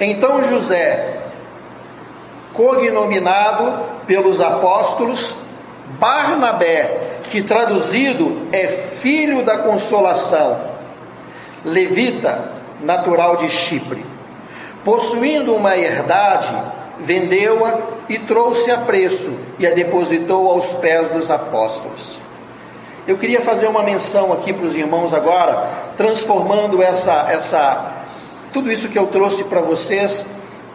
[0.00, 1.22] Então José,
[2.52, 5.36] cognominado pelos apóstolos
[5.98, 10.72] Barnabé, que traduzido é filho da consolação,
[11.64, 14.04] levita, natural de Chipre,
[14.84, 16.52] possuindo uma herdade,
[17.00, 17.78] vendeu-a
[18.08, 22.18] e trouxe a preço e a depositou aos pés dos apóstolos.
[23.06, 28.04] Eu queria fazer uma menção aqui para os irmãos agora, transformando essa, essa
[28.52, 30.26] tudo isso que eu trouxe para vocês,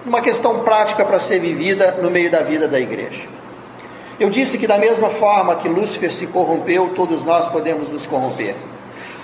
[0.06, 3.28] uma questão prática para ser vivida no meio da vida da igreja.
[4.20, 8.56] Eu disse que da mesma forma que Lúcifer se corrompeu, todos nós podemos nos corromper.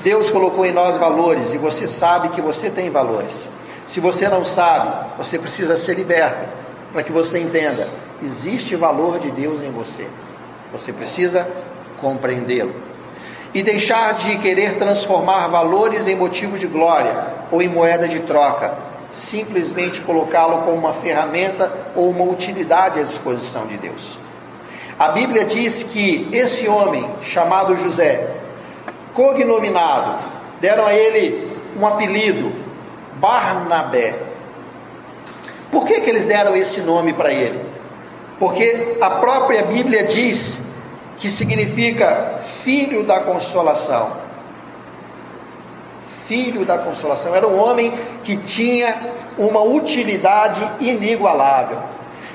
[0.02, 3.48] Deus colocou em nós valores e você sabe que você tem valores.
[3.86, 6.64] Se você não sabe, você precisa ser liberto
[6.96, 7.89] para que você entenda:
[8.24, 10.08] existe valor de Deus em você.
[10.72, 11.46] Você precisa
[12.00, 12.74] compreendê-lo
[13.54, 18.78] e deixar de querer transformar valores em motivo de glória ou em moeda de troca,
[19.12, 24.18] simplesmente colocá-lo como uma ferramenta ou uma utilidade à disposição de Deus.
[24.98, 28.36] A Bíblia diz que esse homem, chamado José,
[29.14, 30.24] cognominado,
[30.62, 32.54] deram a ele um apelido,
[33.20, 34.35] Barnabé.
[35.72, 37.59] Por que, que eles deram esse nome para ele?
[38.39, 40.59] Porque a própria Bíblia diz
[41.18, 44.18] que significa filho da consolação.
[46.28, 47.36] Filho da consolação.
[47.36, 47.93] Era um homem
[48.24, 48.97] que tinha
[49.38, 51.80] uma utilidade inigualável.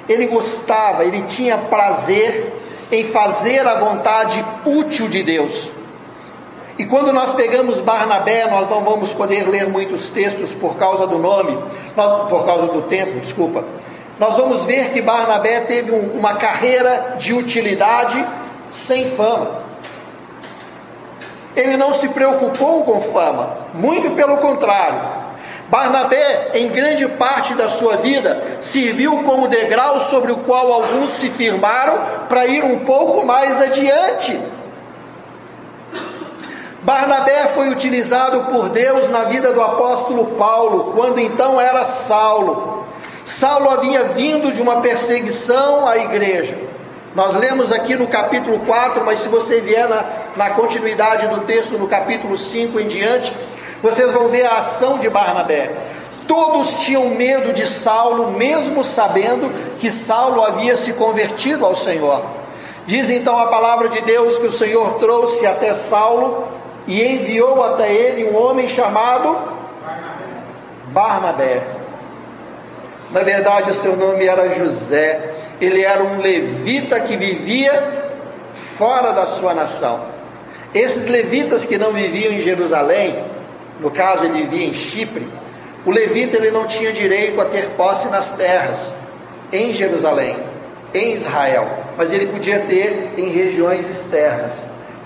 [0.09, 2.61] Ele gostava, ele tinha prazer
[2.91, 5.71] em fazer a vontade útil de Deus.
[6.81, 11.19] E quando nós pegamos Barnabé, nós não vamos poder ler muitos textos por causa do
[11.19, 11.59] nome,
[12.31, 13.63] por causa do tempo, desculpa.
[14.19, 18.25] Nós vamos ver que Barnabé teve um, uma carreira de utilidade
[18.71, 19.61] sem fama.
[21.55, 25.03] Ele não se preocupou com fama, muito pelo contrário.
[25.69, 31.29] Barnabé, em grande parte da sua vida, serviu como degrau sobre o qual alguns se
[31.29, 34.41] firmaram para ir um pouco mais adiante.
[36.83, 42.87] Barnabé foi utilizado por Deus na vida do apóstolo Paulo, quando então era Saulo.
[43.27, 46.57] Saulo havia vindo de uma perseguição à igreja.
[47.15, 50.05] Nós lemos aqui no capítulo 4, mas se você vier na,
[50.37, 53.31] na continuidade do texto, no capítulo 5 em diante,
[53.83, 55.71] vocês vão ver a ação de Barnabé.
[56.27, 62.23] Todos tinham medo de Saulo, mesmo sabendo que Saulo havia se convertido ao Senhor.
[62.87, 66.60] Diz então a palavra de Deus que o Senhor trouxe até Saulo
[66.91, 69.39] e enviou até ele um homem chamado
[70.89, 71.63] Barnabé.
[73.13, 75.31] Na verdade, o seu nome era José
[75.61, 78.09] ele era um levita que vivia
[78.79, 80.01] fora da sua nação.
[80.75, 83.25] Esses levitas que não viviam em Jerusalém,
[83.79, 85.29] no caso ele vivia em Chipre,
[85.85, 88.93] o levita ele não tinha direito a ter posse nas terras
[89.53, 90.37] em Jerusalém,
[90.95, 94.55] em Israel, mas ele podia ter em regiões externas.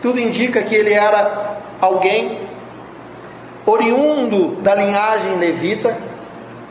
[0.00, 2.38] Tudo indica que ele era alguém
[3.66, 5.96] oriundo da linhagem levita,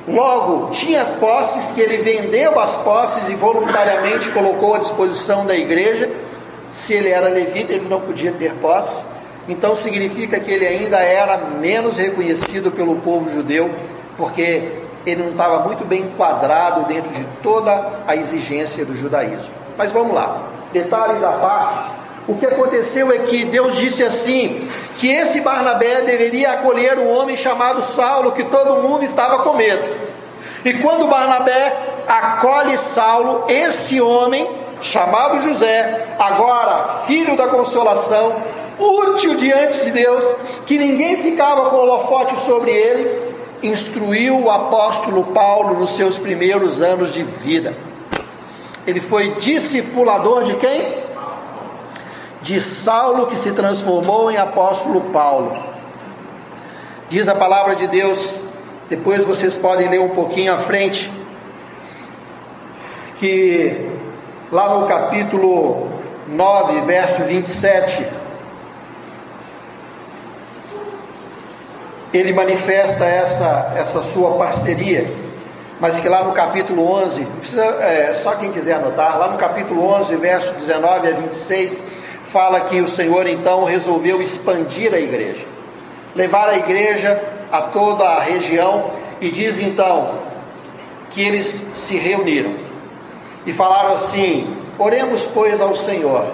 [0.08, 6.10] logo tinha posses que ele vendeu as posses e voluntariamente colocou à disposição da igreja.
[6.72, 9.06] Se ele era levita, ele não podia ter posse.
[9.47, 13.70] Então significa que ele ainda era menos reconhecido pelo povo judeu,
[14.18, 19.54] porque ele não estava muito bem enquadrado dentro de toda a exigência do judaísmo.
[19.78, 22.03] Mas vamos lá, detalhes à parte.
[22.28, 27.36] O que aconteceu é que Deus disse assim: que esse Barnabé deveria acolher um homem
[27.36, 29.84] chamado Saulo, que todo mundo estava com medo.
[30.64, 31.76] E quando Barnabé
[32.08, 34.50] acolhe Saulo, esse homem,
[34.82, 38.36] chamado José, agora filho da consolação,
[38.80, 40.24] útil diante de Deus,
[40.66, 47.12] que ninguém ficava com holofote sobre ele, instruiu o apóstolo Paulo nos seus primeiros anos
[47.12, 47.76] de vida.
[48.88, 51.03] Ele foi discipulador de quem?
[52.44, 55.58] De Saulo, que se transformou em apóstolo Paulo.
[57.10, 58.36] Diz a palavra de Deus,
[58.89, 61.12] depois vocês podem ler um pouquinho à frente,
[63.18, 63.89] que
[64.52, 65.89] lá no capítulo
[66.28, 68.08] 9, verso 27,
[72.14, 75.10] ele manifesta essa, essa sua parceria,
[75.80, 79.84] mas que lá no capítulo 11, precisa, é, só quem quiser anotar, lá no capítulo
[79.86, 81.82] 11, verso 19 a 26,
[82.34, 85.46] fala que o Senhor então resolveu expandir a igreja,
[86.16, 88.90] levar a igreja a toda a região,
[89.22, 90.16] e diz então
[91.12, 92.56] que eles se reuniram
[93.46, 96.26] e falaram assim: Oremos, pois, ao Senhor,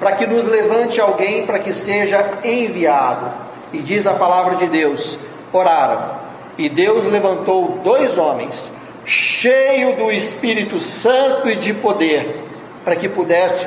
[0.00, 3.30] para que nos levante alguém para que seja enviado.
[3.70, 5.18] E diz a palavra de Deus:
[5.52, 6.12] oraram,
[6.56, 8.72] e Deus levantou dois homens,
[9.04, 12.44] cheios do Espírito Santo e de poder,
[12.82, 13.66] para que pudesse,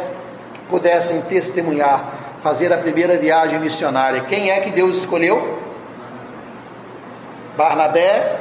[0.72, 4.22] pudessem testemunhar, fazer a primeira viagem missionária.
[4.22, 5.60] Quem é que Deus escolheu?
[7.56, 8.40] Barnabé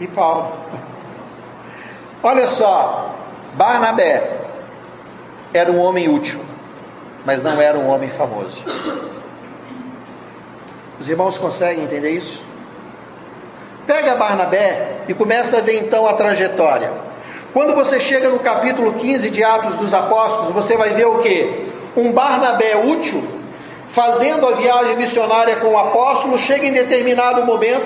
[0.00, 0.52] e Paulo.
[2.22, 3.14] Olha só,
[3.54, 4.30] Barnabé
[5.54, 6.40] era um homem útil,
[7.24, 8.62] mas não era um homem famoso.
[11.00, 12.44] Os irmãos conseguem entender isso?
[13.86, 16.92] Pega Barnabé e começa a ver então a trajetória.
[17.52, 21.66] Quando você chega no capítulo 15 de Atos dos Apóstolos, você vai ver o que?
[21.94, 23.22] Um Barnabé útil,
[23.88, 27.84] fazendo a viagem missionária com o apóstolo, chega em determinado momento,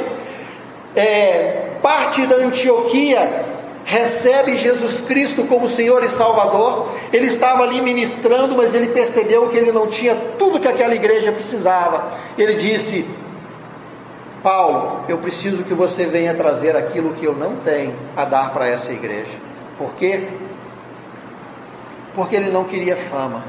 [0.94, 3.44] é, parte da Antioquia
[3.84, 6.92] recebe Jesus Cristo como Senhor e Salvador.
[7.12, 11.32] Ele estava ali ministrando, mas ele percebeu que ele não tinha tudo que aquela igreja
[11.32, 12.12] precisava.
[12.38, 13.04] Ele disse:
[14.44, 18.68] Paulo, eu preciso que você venha trazer aquilo que eu não tenho a dar para
[18.68, 19.45] essa igreja.
[19.79, 20.29] Por quê?
[22.14, 23.43] Porque ele não queria fama.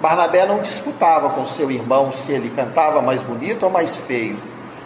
[0.00, 4.36] Barnabé não disputava com seu irmão se ele cantava mais bonito ou mais feio,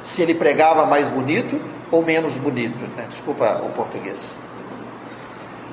[0.02, 2.84] se ele pregava mais bonito ou menos bonito.
[2.96, 3.06] Né?
[3.08, 4.36] Desculpa o português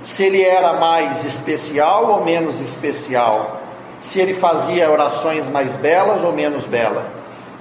[0.04, 3.62] se ele era mais especial ou menos especial,
[4.02, 7.06] se ele fazia orações mais belas ou menos bela,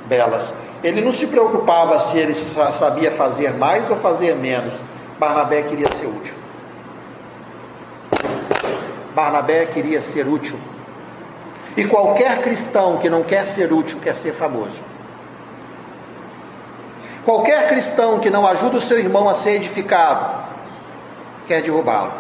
[0.07, 0.53] belas.
[0.83, 4.75] Ele não se preocupava se ele sabia fazer mais ou fazer menos.
[5.21, 6.35] Barnabé queria ser útil.
[9.15, 10.59] Barnabé queria ser útil.
[11.77, 14.81] E qualquer cristão que não quer ser útil quer ser famoso.
[17.25, 20.43] Qualquer cristão que não ajuda o seu irmão a ser edificado
[21.47, 22.13] quer derrubá-lo.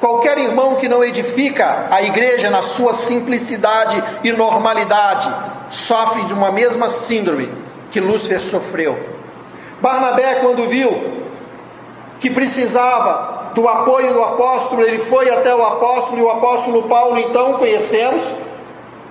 [0.00, 5.32] Qualquer irmão que não edifica a igreja na sua simplicidade e normalidade
[5.70, 7.50] sofre de uma mesma síndrome
[7.90, 8.98] que Lúcifer sofreu.
[9.80, 11.24] Barnabé, quando viu
[12.20, 17.18] que precisava do apoio do apóstolo, ele foi até o apóstolo e o apóstolo Paulo,
[17.18, 18.22] então conhecemos,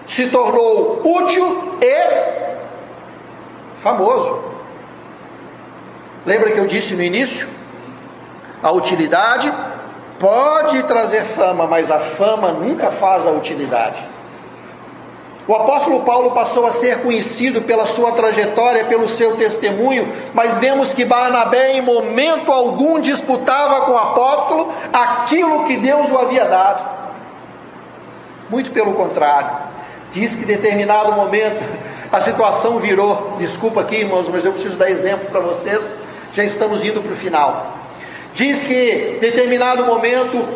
[0.05, 2.53] se tornou útil e
[3.81, 4.43] famoso.
[6.25, 7.47] Lembra que eu disse no início?
[8.61, 9.51] A utilidade
[10.19, 14.12] pode trazer fama, mas a fama nunca faz a utilidade.
[15.45, 20.93] O apóstolo Paulo passou a ser conhecido pela sua trajetória, pelo seu testemunho, mas vemos
[20.93, 26.89] que Barnabé em momento algum disputava com o apóstolo aquilo que Deus o havia dado.
[28.49, 29.73] Muito pelo contrário.
[30.11, 31.61] Diz que em determinado momento
[32.09, 33.35] a situação virou.
[33.37, 35.97] Desculpa aqui, irmãos, mas eu preciso dar exemplo para vocês.
[36.33, 37.73] Já estamos indo para o final.
[38.33, 40.47] Diz que, em determinado momento,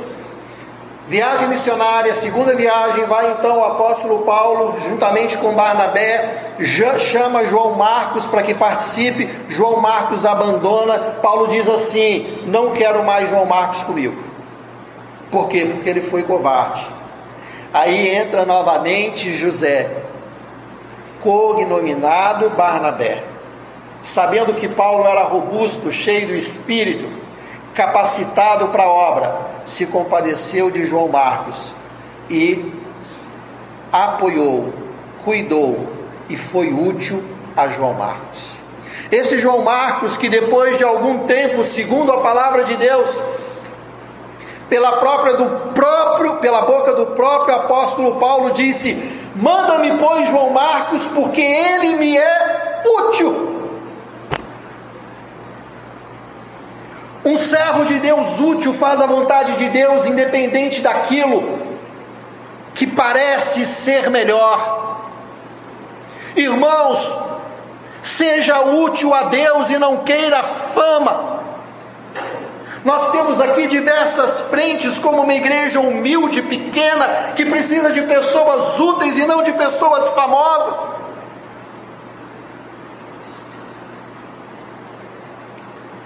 [1.07, 6.53] viagem missionária, segunda viagem, vai então o apóstolo Paulo, juntamente com Barnabé,
[6.99, 9.29] chama João Marcos para que participe.
[9.49, 11.17] João Marcos abandona.
[11.21, 14.21] Paulo diz assim: Não quero mais João Marcos comigo.
[15.31, 15.65] Por quê?
[15.65, 16.85] Porque ele foi covarde.
[17.73, 19.89] Aí entra novamente José.
[21.21, 23.23] cognominado Barnabé.
[24.03, 27.26] Sabendo que Paulo era robusto, cheio do espírito,
[27.78, 31.71] capacitado para a obra, se compadeceu de João Marcos
[32.28, 32.73] e
[33.93, 34.73] apoiou,
[35.23, 35.88] cuidou
[36.28, 37.23] e foi útil
[37.55, 38.59] a João Marcos.
[39.11, 43.07] Esse João Marcos, que depois de algum tempo, segundo a palavra de Deus,
[44.67, 48.95] pela própria do próprio, pela boca do próprio apóstolo Paulo disse:
[49.36, 53.46] "Manda-me pois João Marcos, porque ele me é útil".
[57.28, 61.59] Um servo de Deus útil faz a vontade de Deus independente daquilo
[62.73, 65.01] que parece ser melhor.
[66.38, 67.19] Irmãos,
[68.01, 71.41] seja útil a Deus e não queira fama.
[72.86, 79.17] Nós temos aqui diversas frentes, como uma igreja humilde, pequena, que precisa de pessoas úteis
[79.17, 80.78] e não de pessoas famosas.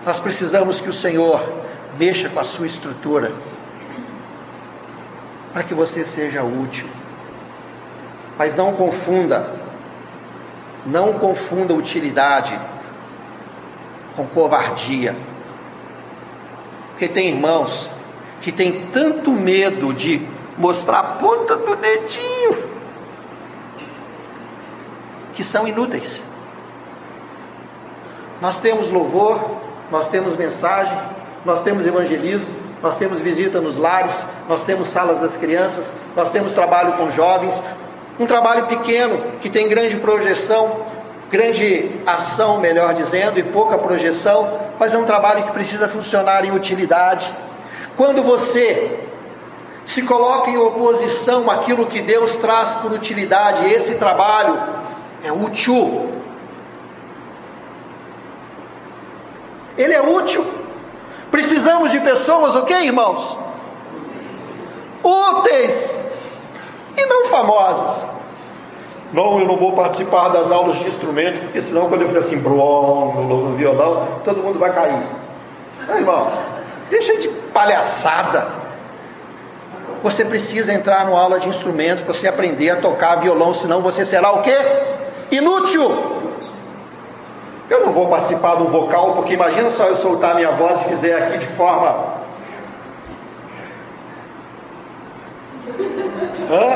[0.06, 1.42] Nós precisamos que o Senhor
[1.98, 3.32] mexa com a sua estrutura,
[5.54, 6.88] para que você seja útil.
[8.38, 9.54] Mas não confunda,
[10.86, 12.60] não confunda utilidade
[14.16, 15.16] com covardia.
[16.92, 17.90] Porque tem irmãos
[18.42, 20.28] que tem tanto medo de
[20.58, 22.72] mostrar a ponta do dedinho
[25.36, 26.22] que são inúteis.
[28.42, 29.62] Nós temos louvor,
[29.92, 30.98] nós temos mensagem,
[31.46, 32.48] nós temos evangelismo,
[32.82, 37.62] nós temos visita nos lares, nós temos salas das crianças, nós temos trabalho com jovens,
[38.20, 40.86] um trabalho pequeno que tem grande projeção,
[41.30, 46.52] grande ação, melhor dizendo, e pouca projeção, mas é um trabalho que precisa funcionar em
[46.52, 47.32] utilidade.
[47.96, 49.00] Quando você
[49.86, 54.58] se coloca em oposição àquilo que Deus traz por utilidade, esse trabalho
[55.24, 56.21] é útil.
[59.78, 60.46] Ele é útil.
[61.30, 63.38] Precisamos de pessoas, ok, irmãos?
[65.04, 65.98] Úteis
[66.98, 68.06] e não famosas.
[69.14, 72.38] Não, eu não vou participar das aulas de instrumento, porque senão quando eu fizer assim,
[72.38, 75.04] brom, no, violão, todo mundo vai cair.
[75.88, 76.32] Não, irmão,
[76.90, 78.48] deixa de palhaçada.
[80.02, 84.06] Você precisa entrar numa aula de instrumento para você aprender a tocar violão, senão você
[84.06, 84.58] será o quê?
[85.30, 86.21] Inútil.
[87.72, 91.16] Eu não vou participar do vocal, porque imagina só eu soltar minha voz e fizer
[91.16, 92.20] aqui de forma.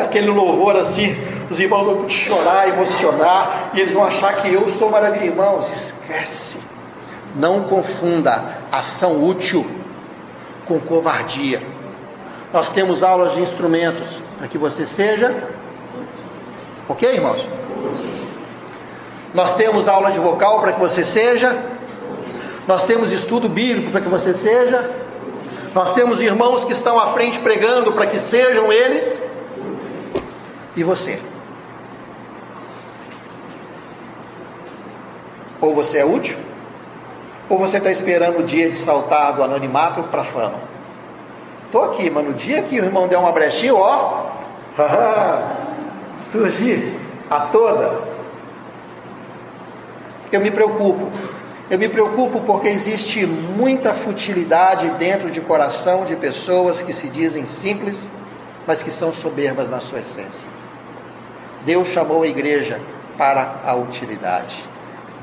[0.06, 1.18] Aquele louvor assim,
[1.52, 5.26] os irmãos vão chorar, emocionar, e eles vão achar que eu sou maravilhoso.
[5.26, 6.60] Irmãos, esquece.
[7.36, 9.70] Não confunda ação útil
[10.66, 11.62] com covardia.
[12.54, 15.43] Nós temos aulas de instrumentos para que você seja.
[16.88, 17.46] Ok, irmãos?
[19.36, 21.62] Nós temos aula de vocal para que você seja.
[22.66, 24.90] Nós temos estudo bíblico para que você seja.
[25.74, 29.22] Nós temos irmãos que estão à frente pregando para que sejam eles.
[30.74, 31.20] E você?
[35.60, 36.38] Ou você é útil,
[37.50, 40.60] ou você está esperando o dia de saltar do anonimato para a fama.
[41.66, 44.28] Estou aqui, mas no dia que o irmão der uma brechinha, ó,
[46.22, 46.98] surgir
[47.30, 48.14] a toda.
[50.36, 51.10] Eu me preocupo.
[51.70, 57.46] Eu me preocupo porque existe muita futilidade dentro de coração de pessoas que se dizem
[57.46, 58.06] simples,
[58.68, 60.46] mas que são soberbas na sua essência.
[61.66, 62.82] Deus chamou a igreja
[63.18, 64.58] para a utilidade.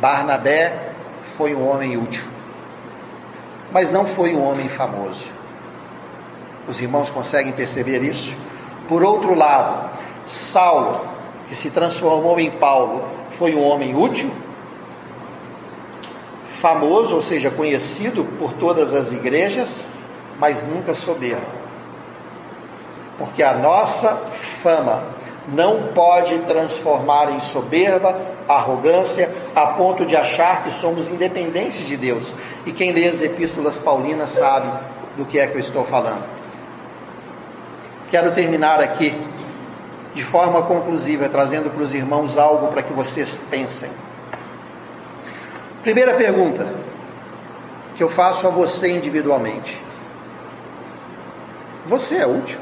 [0.01, 0.93] Barnabé
[1.37, 2.25] foi um homem útil,
[3.71, 5.27] mas não foi um homem famoso.
[6.67, 8.35] Os irmãos conseguem perceber isso?
[8.89, 9.91] Por outro lado,
[10.25, 11.07] Saulo,
[11.51, 14.31] que se transformou em Paulo, foi um homem útil,
[16.63, 19.85] famoso, ou seja, conhecido por todas as igrejas,
[20.39, 21.45] mas nunca soberbo.
[23.19, 24.23] Porque a nossa
[24.63, 25.03] fama
[25.49, 28.17] não pode transformar em soberba,
[28.49, 32.33] arrogância, a ponto de achar que somos independentes de Deus.
[32.65, 34.69] E quem lê as epístolas paulinas sabe
[35.17, 36.25] do que é que eu estou falando.
[38.09, 39.21] Quero terminar aqui
[40.15, 43.91] de forma conclusiva, trazendo para os irmãos algo para que vocês pensem.
[45.83, 46.65] Primeira pergunta
[47.97, 49.81] que eu faço a você individualmente:
[51.87, 52.61] Você é útil?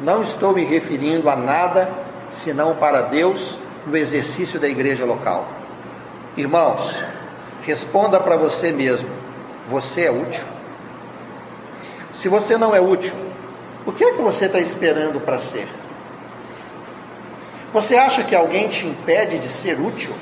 [0.00, 1.90] Não estou me referindo a nada
[2.30, 5.48] senão para Deus no exercício da igreja local.
[6.36, 6.94] Irmãos,
[7.62, 9.08] responda para você mesmo:
[9.68, 10.44] você é útil?
[12.12, 13.12] Se você não é útil,
[13.84, 15.66] o que é que você está esperando para ser?
[17.74, 20.14] Você acha que alguém te impede de ser útil?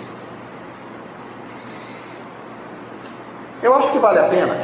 [3.63, 4.57] Eu acho que vale a pena.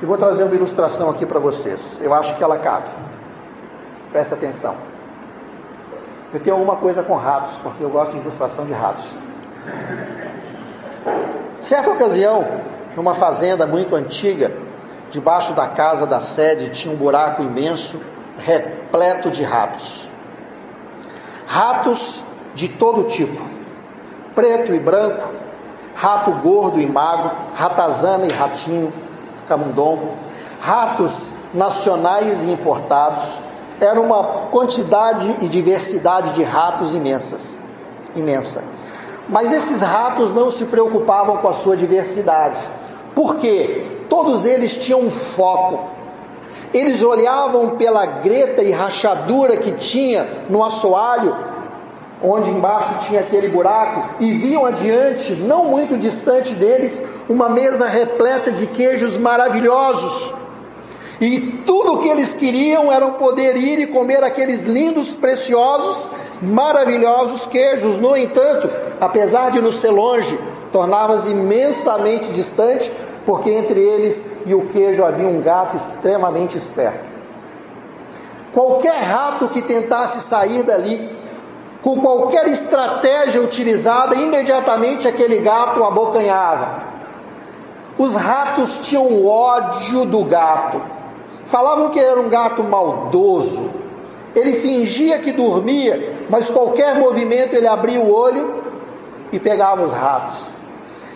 [0.00, 1.98] E vou trazer uma ilustração aqui para vocês.
[2.00, 2.86] Eu acho que ela cabe.
[4.12, 4.76] Presta atenção.
[6.32, 9.06] Eu tenho alguma coisa com ratos, porque eu gosto de ilustração de ratos.
[11.60, 12.46] Certa ocasião,
[12.94, 14.52] numa fazenda muito antiga,
[15.10, 18.00] debaixo da casa da sede tinha um buraco imenso,
[18.38, 20.13] repleto de ratos.
[21.46, 22.22] Ratos
[22.54, 23.40] de todo tipo,
[24.34, 25.28] preto e branco,
[25.94, 28.92] rato gordo e magro, ratazana e ratinho,
[29.46, 30.12] camundongo,
[30.60, 31.12] ratos
[31.52, 33.24] nacionais e importados.
[33.80, 37.60] Era uma quantidade e diversidade de ratos imensas,
[38.14, 38.62] imensa.
[39.28, 42.60] Mas esses ratos não se preocupavam com a sua diversidade.
[43.14, 44.04] Por quê?
[44.08, 45.88] Todos eles tinham um foco.
[46.74, 51.36] Eles olhavam pela greta e rachadura que tinha no assoalho,
[52.20, 58.50] onde embaixo tinha aquele buraco, e viam adiante, não muito distante deles, uma mesa repleta
[58.50, 60.34] de queijos maravilhosos.
[61.20, 66.08] E tudo o que eles queriam era poder ir e comer aqueles lindos, preciosos,
[66.42, 67.96] maravilhosos queijos.
[67.98, 68.68] No entanto,
[69.00, 70.36] apesar de nos ser longe,
[70.72, 72.90] tornava-se imensamente distante,
[73.24, 77.14] porque entre eles e o queijo havia um gato extremamente esperto.
[78.52, 81.10] Qualquer rato que tentasse sair dali,
[81.82, 86.82] com qualquer estratégia utilizada, imediatamente aquele gato abocanhava.
[87.98, 90.80] Os ratos tinham ódio do gato.
[91.46, 93.70] Falavam que era um gato maldoso.
[94.34, 98.62] Ele fingia que dormia, mas qualquer movimento ele abria o olho
[99.30, 100.46] e pegava os ratos.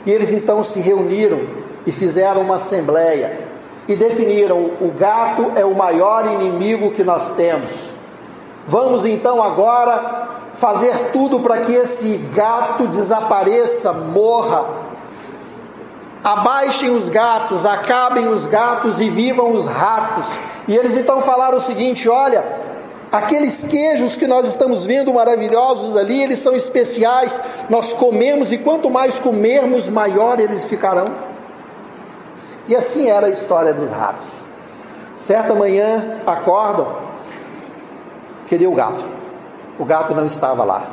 [0.06, 1.40] E eles então se reuniram
[1.88, 3.48] e fizeram uma assembleia
[3.88, 7.70] e definiram: o gato é o maior inimigo que nós temos.
[8.66, 10.28] Vamos então agora
[10.58, 14.66] fazer tudo para que esse gato desapareça, morra.
[16.22, 20.26] Abaixem os gatos, acabem os gatos e vivam os ratos.
[20.66, 22.68] E eles então falaram o seguinte: olha,
[23.10, 27.40] Aqueles queijos que nós estamos vendo maravilhosos ali, eles são especiais.
[27.70, 31.06] Nós comemos e quanto mais comermos, maior eles ficarão.
[32.68, 34.28] E assim era a história dos ratos.
[35.16, 36.86] Certa manhã acordam,
[38.48, 39.04] cadê o gato?
[39.78, 40.90] O gato não estava lá.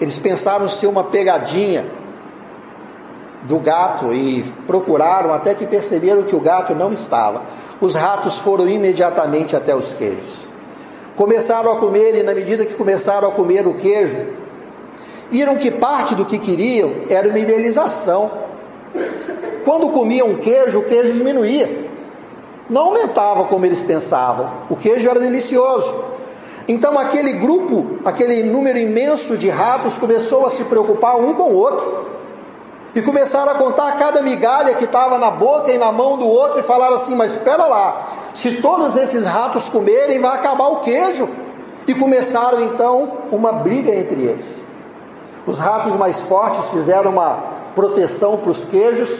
[0.00, 1.86] Eles pensaram ser uma pegadinha
[3.44, 7.42] do gato e procuraram até que perceberam que o gato não estava.
[7.80, 10.44] Os ratos foram imediatamente até os queijos.
[11.16, 14.16] Começaram a comer e na medida que começaram a comer o queijo,
[15.30, 18.43] viram que parte do que queriam era uma idealização.
[19.64, 21.88] Quando comiam queijo, o queijo diminuía.
[22.68, 24.50] Não aumentava como eles pensavam.
[24.68, 25.94] O queijo era delicioso.
[26.66, 31.56] Então aquele grupo, aquele número imenso de ratos começou a se preocupar um com o
[31.56, 32.14] outro.
[32.94, 36.60] E começaram a contar cada migalha que estava na boca e na mão do outro
[36.60, 41.28] e falaram assim: Mas espera lá, se todos esses ratos comerem, vai acabar o queijo.
[41.86, 44.62] E começaram então uma briga entre eles.
[45.46, 47.36] Os ratos mais fortes fizeram uma
[47.74, 49.10] proteção para os queijos,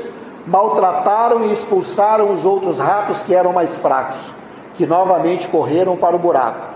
[0.46, 4.32] maltrataram e expulsaram os outros ratos que eram mais fracos,
[4.74, 6.66] que novamente correram para o buraco.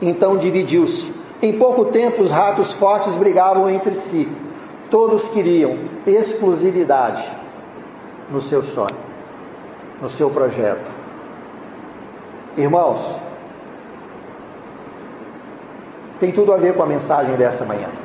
[0.00, 1.12] Então dividiu-se.
[1.42, 4.28] Em pouco tempo, os ratos fortes brigavam entre si.
[4.90, 7.28] Todos queriam exclusividade
[8.30, 8.96] no seu sonho,
[10.00, 10.90] no seu projeto.
[12.56, 13.00] Irmãos,
[16.20, 18.03] tem tudo a ver com a mensagem dessa manhã.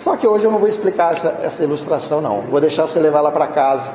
[0.00, 2.40] Só que hoje eu não vou explicar essa, essa ilustração, não.
[2.40, 3.92] Vou deixar você levar lá para casa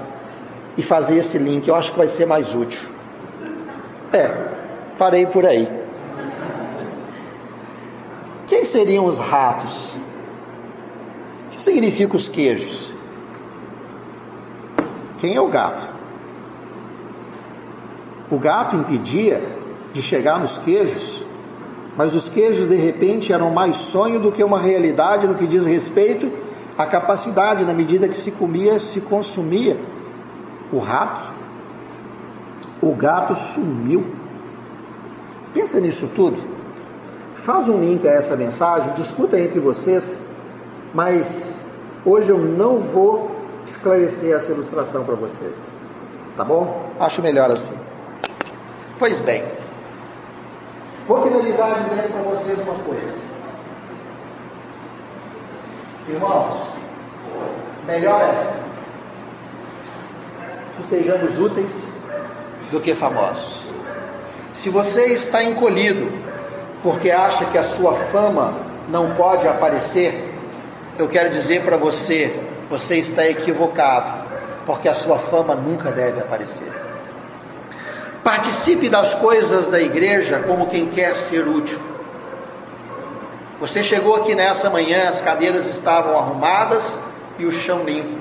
[0.78, 1.68] e fazer esse link.
[1.68, 2.90] Eu acho que vai ser mais útil.
[4.14, 4.32] É,
[5.00, 5.68] parei por aí.
[8.48, 9.90] Quem seriam os ratos?
[11.48, 12.94] O que significa os queijos?
[15.20, 15.88] Quem é o gato?
[18.30, 19.42] O gato impedia
[19.92, 21.25] de chegar nos queijos,
[21.98, 25.66] mas os queijos de repente eram mais sonho do que uma realidade no que diz
[25.66, 26.32] respeito
[26.78, 29.78] à capacidade, na medida que se comia, se consumia.
[30.72, 31.30] O rato,
[32.82, 34.06] o gato sumiu.
[35.54, 36.38] Pensa nisso tudo.
[37.36, 40.18] Faz um link a essa mensagem, discuta entre vocês,
[40.94, 41.56] mas
[42.04, 43.32] hoje eu não vou
[43.66, 45.56] esclarecer essa ilustração para vocês.
[46.36, 46.90] Tá bom?
[47.00, 47.74] Acho melhor assim.
[49.00, 49.44] Pois bem,
[51.08, 53.18] vou finalizar dizendo para vocês uma coisa.
[56.08, 56.68] Irmãos,
[57.86, 58.54] melhor é
[60.76, 61.84] que sejamos úteis
[62.72, 63.66] do que famosos.
[64.54, 66.12] Se você está encolhido
[66.84, 68.56] porque acha que a sua fama
[68.88, 70.34] não pode aparecer,
[70.98, 72.40] eu quero dizer para você,
[72.70, 74.26] você está equivocado,
[74.66, 76.85] porque a sua fama nunca deve aparecer.
[78.26, 81.80] Participe das coisas da igreja como quem quer ser útil.
[83.60, 86.98] Você chegou aqui nessa manhã, as cadeiras estavam arrumadas
[87.38, 88.18] e o chão limpo.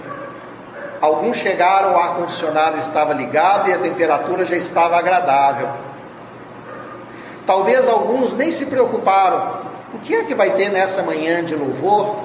[1.01, 5.71] Alguns chegaram, o ar-condicionado estava ligado e a temperatura já estava agradável.
[7.47, 9.61] Talvez alguns nem se preocuparam.
[9.95, 12.25] O que é que vai ter nessa manhã de louvor?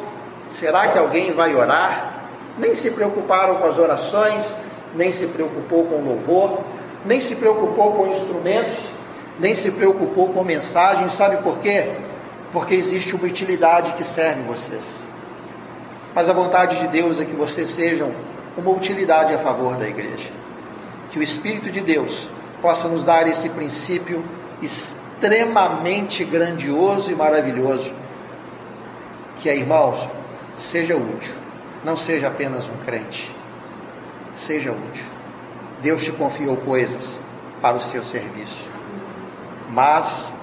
[0.49, 2.25] Será que alguém vai orar?
[2.57, 4.57] Nem se preocuparam com as orações,
[4.93, 6.59] nem se preocupou com o louvor,
[7.05, 8.77] nem se preocupou com instrumentos,
[9.39, 11.07] nem se preocupou com mensagem.
[11.09, 11.97] Sabe por quê?
[12.51, 15.03] Porque existe uma utilidade que serve vocês.
[16.13, 18.11] Mas a vontade de Deus é que vocês sejam
[18.57, 20.31] uma utilidade a favor da igreja.
[21.09, 22.29] Que o Espírito de Deus
[22.61, 24.23] possa nos dar esse princípio
[24.61, 27.93] extremamente grandioso e maravilhoso.
[29.37, 30.05] Que é, irmãos,
[30.57, 31.33] seja útil,
[31.83, 33.33] não seja apenas um crente,
[34.35, 35.05] seja útil.
[35.82, 37.19] Deus te confiou coisas
[37.61, 38.69] para o seu serviço.
[39.69, 40.34] Mas,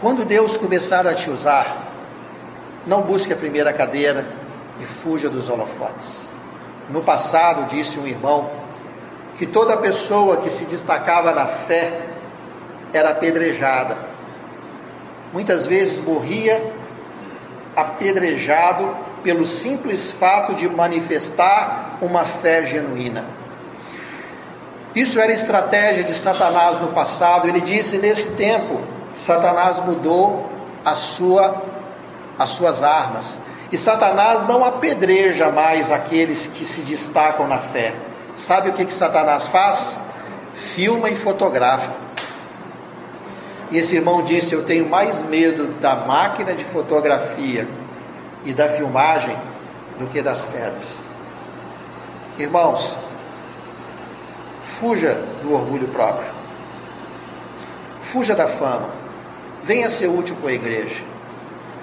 [0.00, 1.92] quando Deus começar a te usar,
[2.86, 4.26] não busque a primeira cadeira
[4.80, 6.26] e fuja dos holofotes.
[6.90, 8.50] No passado, disse um irmão,
[9.36, 12.00] que toda pessoa que se destacava na fé
[12.92, 13.96] era apedrejada.
[15.32, 16.62] Muitas vezes morria
[17.74, 23.41] apedrejado pelo simples fato de manifestar uma fé genuína.
[24.94, 27.48] Isso era estratégia de Satanás no passado.
[27.48, 28.80] Ele disse: nesse tempo,
[29.12, 30.50] Satanás mudou
[30.84, 31.62] a sua,
[32.38, 33.38] as suas armas.
[33.70, 37.94] E Satanás não apedreja mais aqueles que se destacam na fé.
[38.34, 39.96] Sabe o que, que Satanás faz?
[40.52, 41.92] Filma e fotografa.
[43.70, 47.66] E esse irmão disse: Eu tenho mais medo da máquina de fotografia
[48.44, 49.36] e da filmagem
[49.98, 51.06] do que das pedras.
[52.38, 52.98] Irmãos,
[54.78, 56.30] fuja do orgulho próprio,
[58.00, 58.88] fuja da fama,
[59.62, 61.04] venha ser útil com a igreja.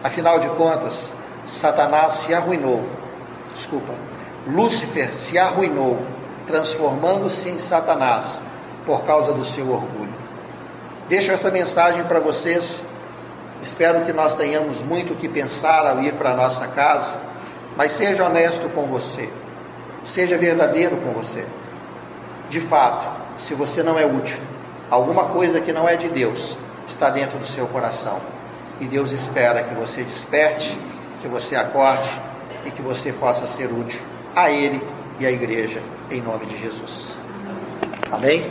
[0.03, 1.11] Afinal de contas,
[1.45, 2.83] Satanás se arruinou,
[3.53, 3.93] desculpa,
[4.47, 5.99] Lúcifer se arruinou,
[6.47, 8.41] transformando-se em Satanás
[8.85, 10.13] por causa do seu orgulho.
[11.07, 12.83] Deixo essa mensagem para vocês.
[13.61, 17.13] Espero que nós tenhamos muito o que pensar ao ir para a nossa casa,
[17.75, 19.29] mas seja honesto com você,
[20.05, 21.45] seja verdadeiro com você.
[22.49, 24.39] De fato, se você não é útil,
[24.89, 28.19] alguma coisa que não é de Deus está dentro do seu coração.
[28.79, 30.79] E Deus espera que você desperte
[31.21, 32.09] que você acorde
[32.65, 34.01] e que você possa ser útil
[34.35, 34.81] a Ele
[35.19, 37.15] e à igreja, em nome de Jesus.
[38.11, 38.43] Amém?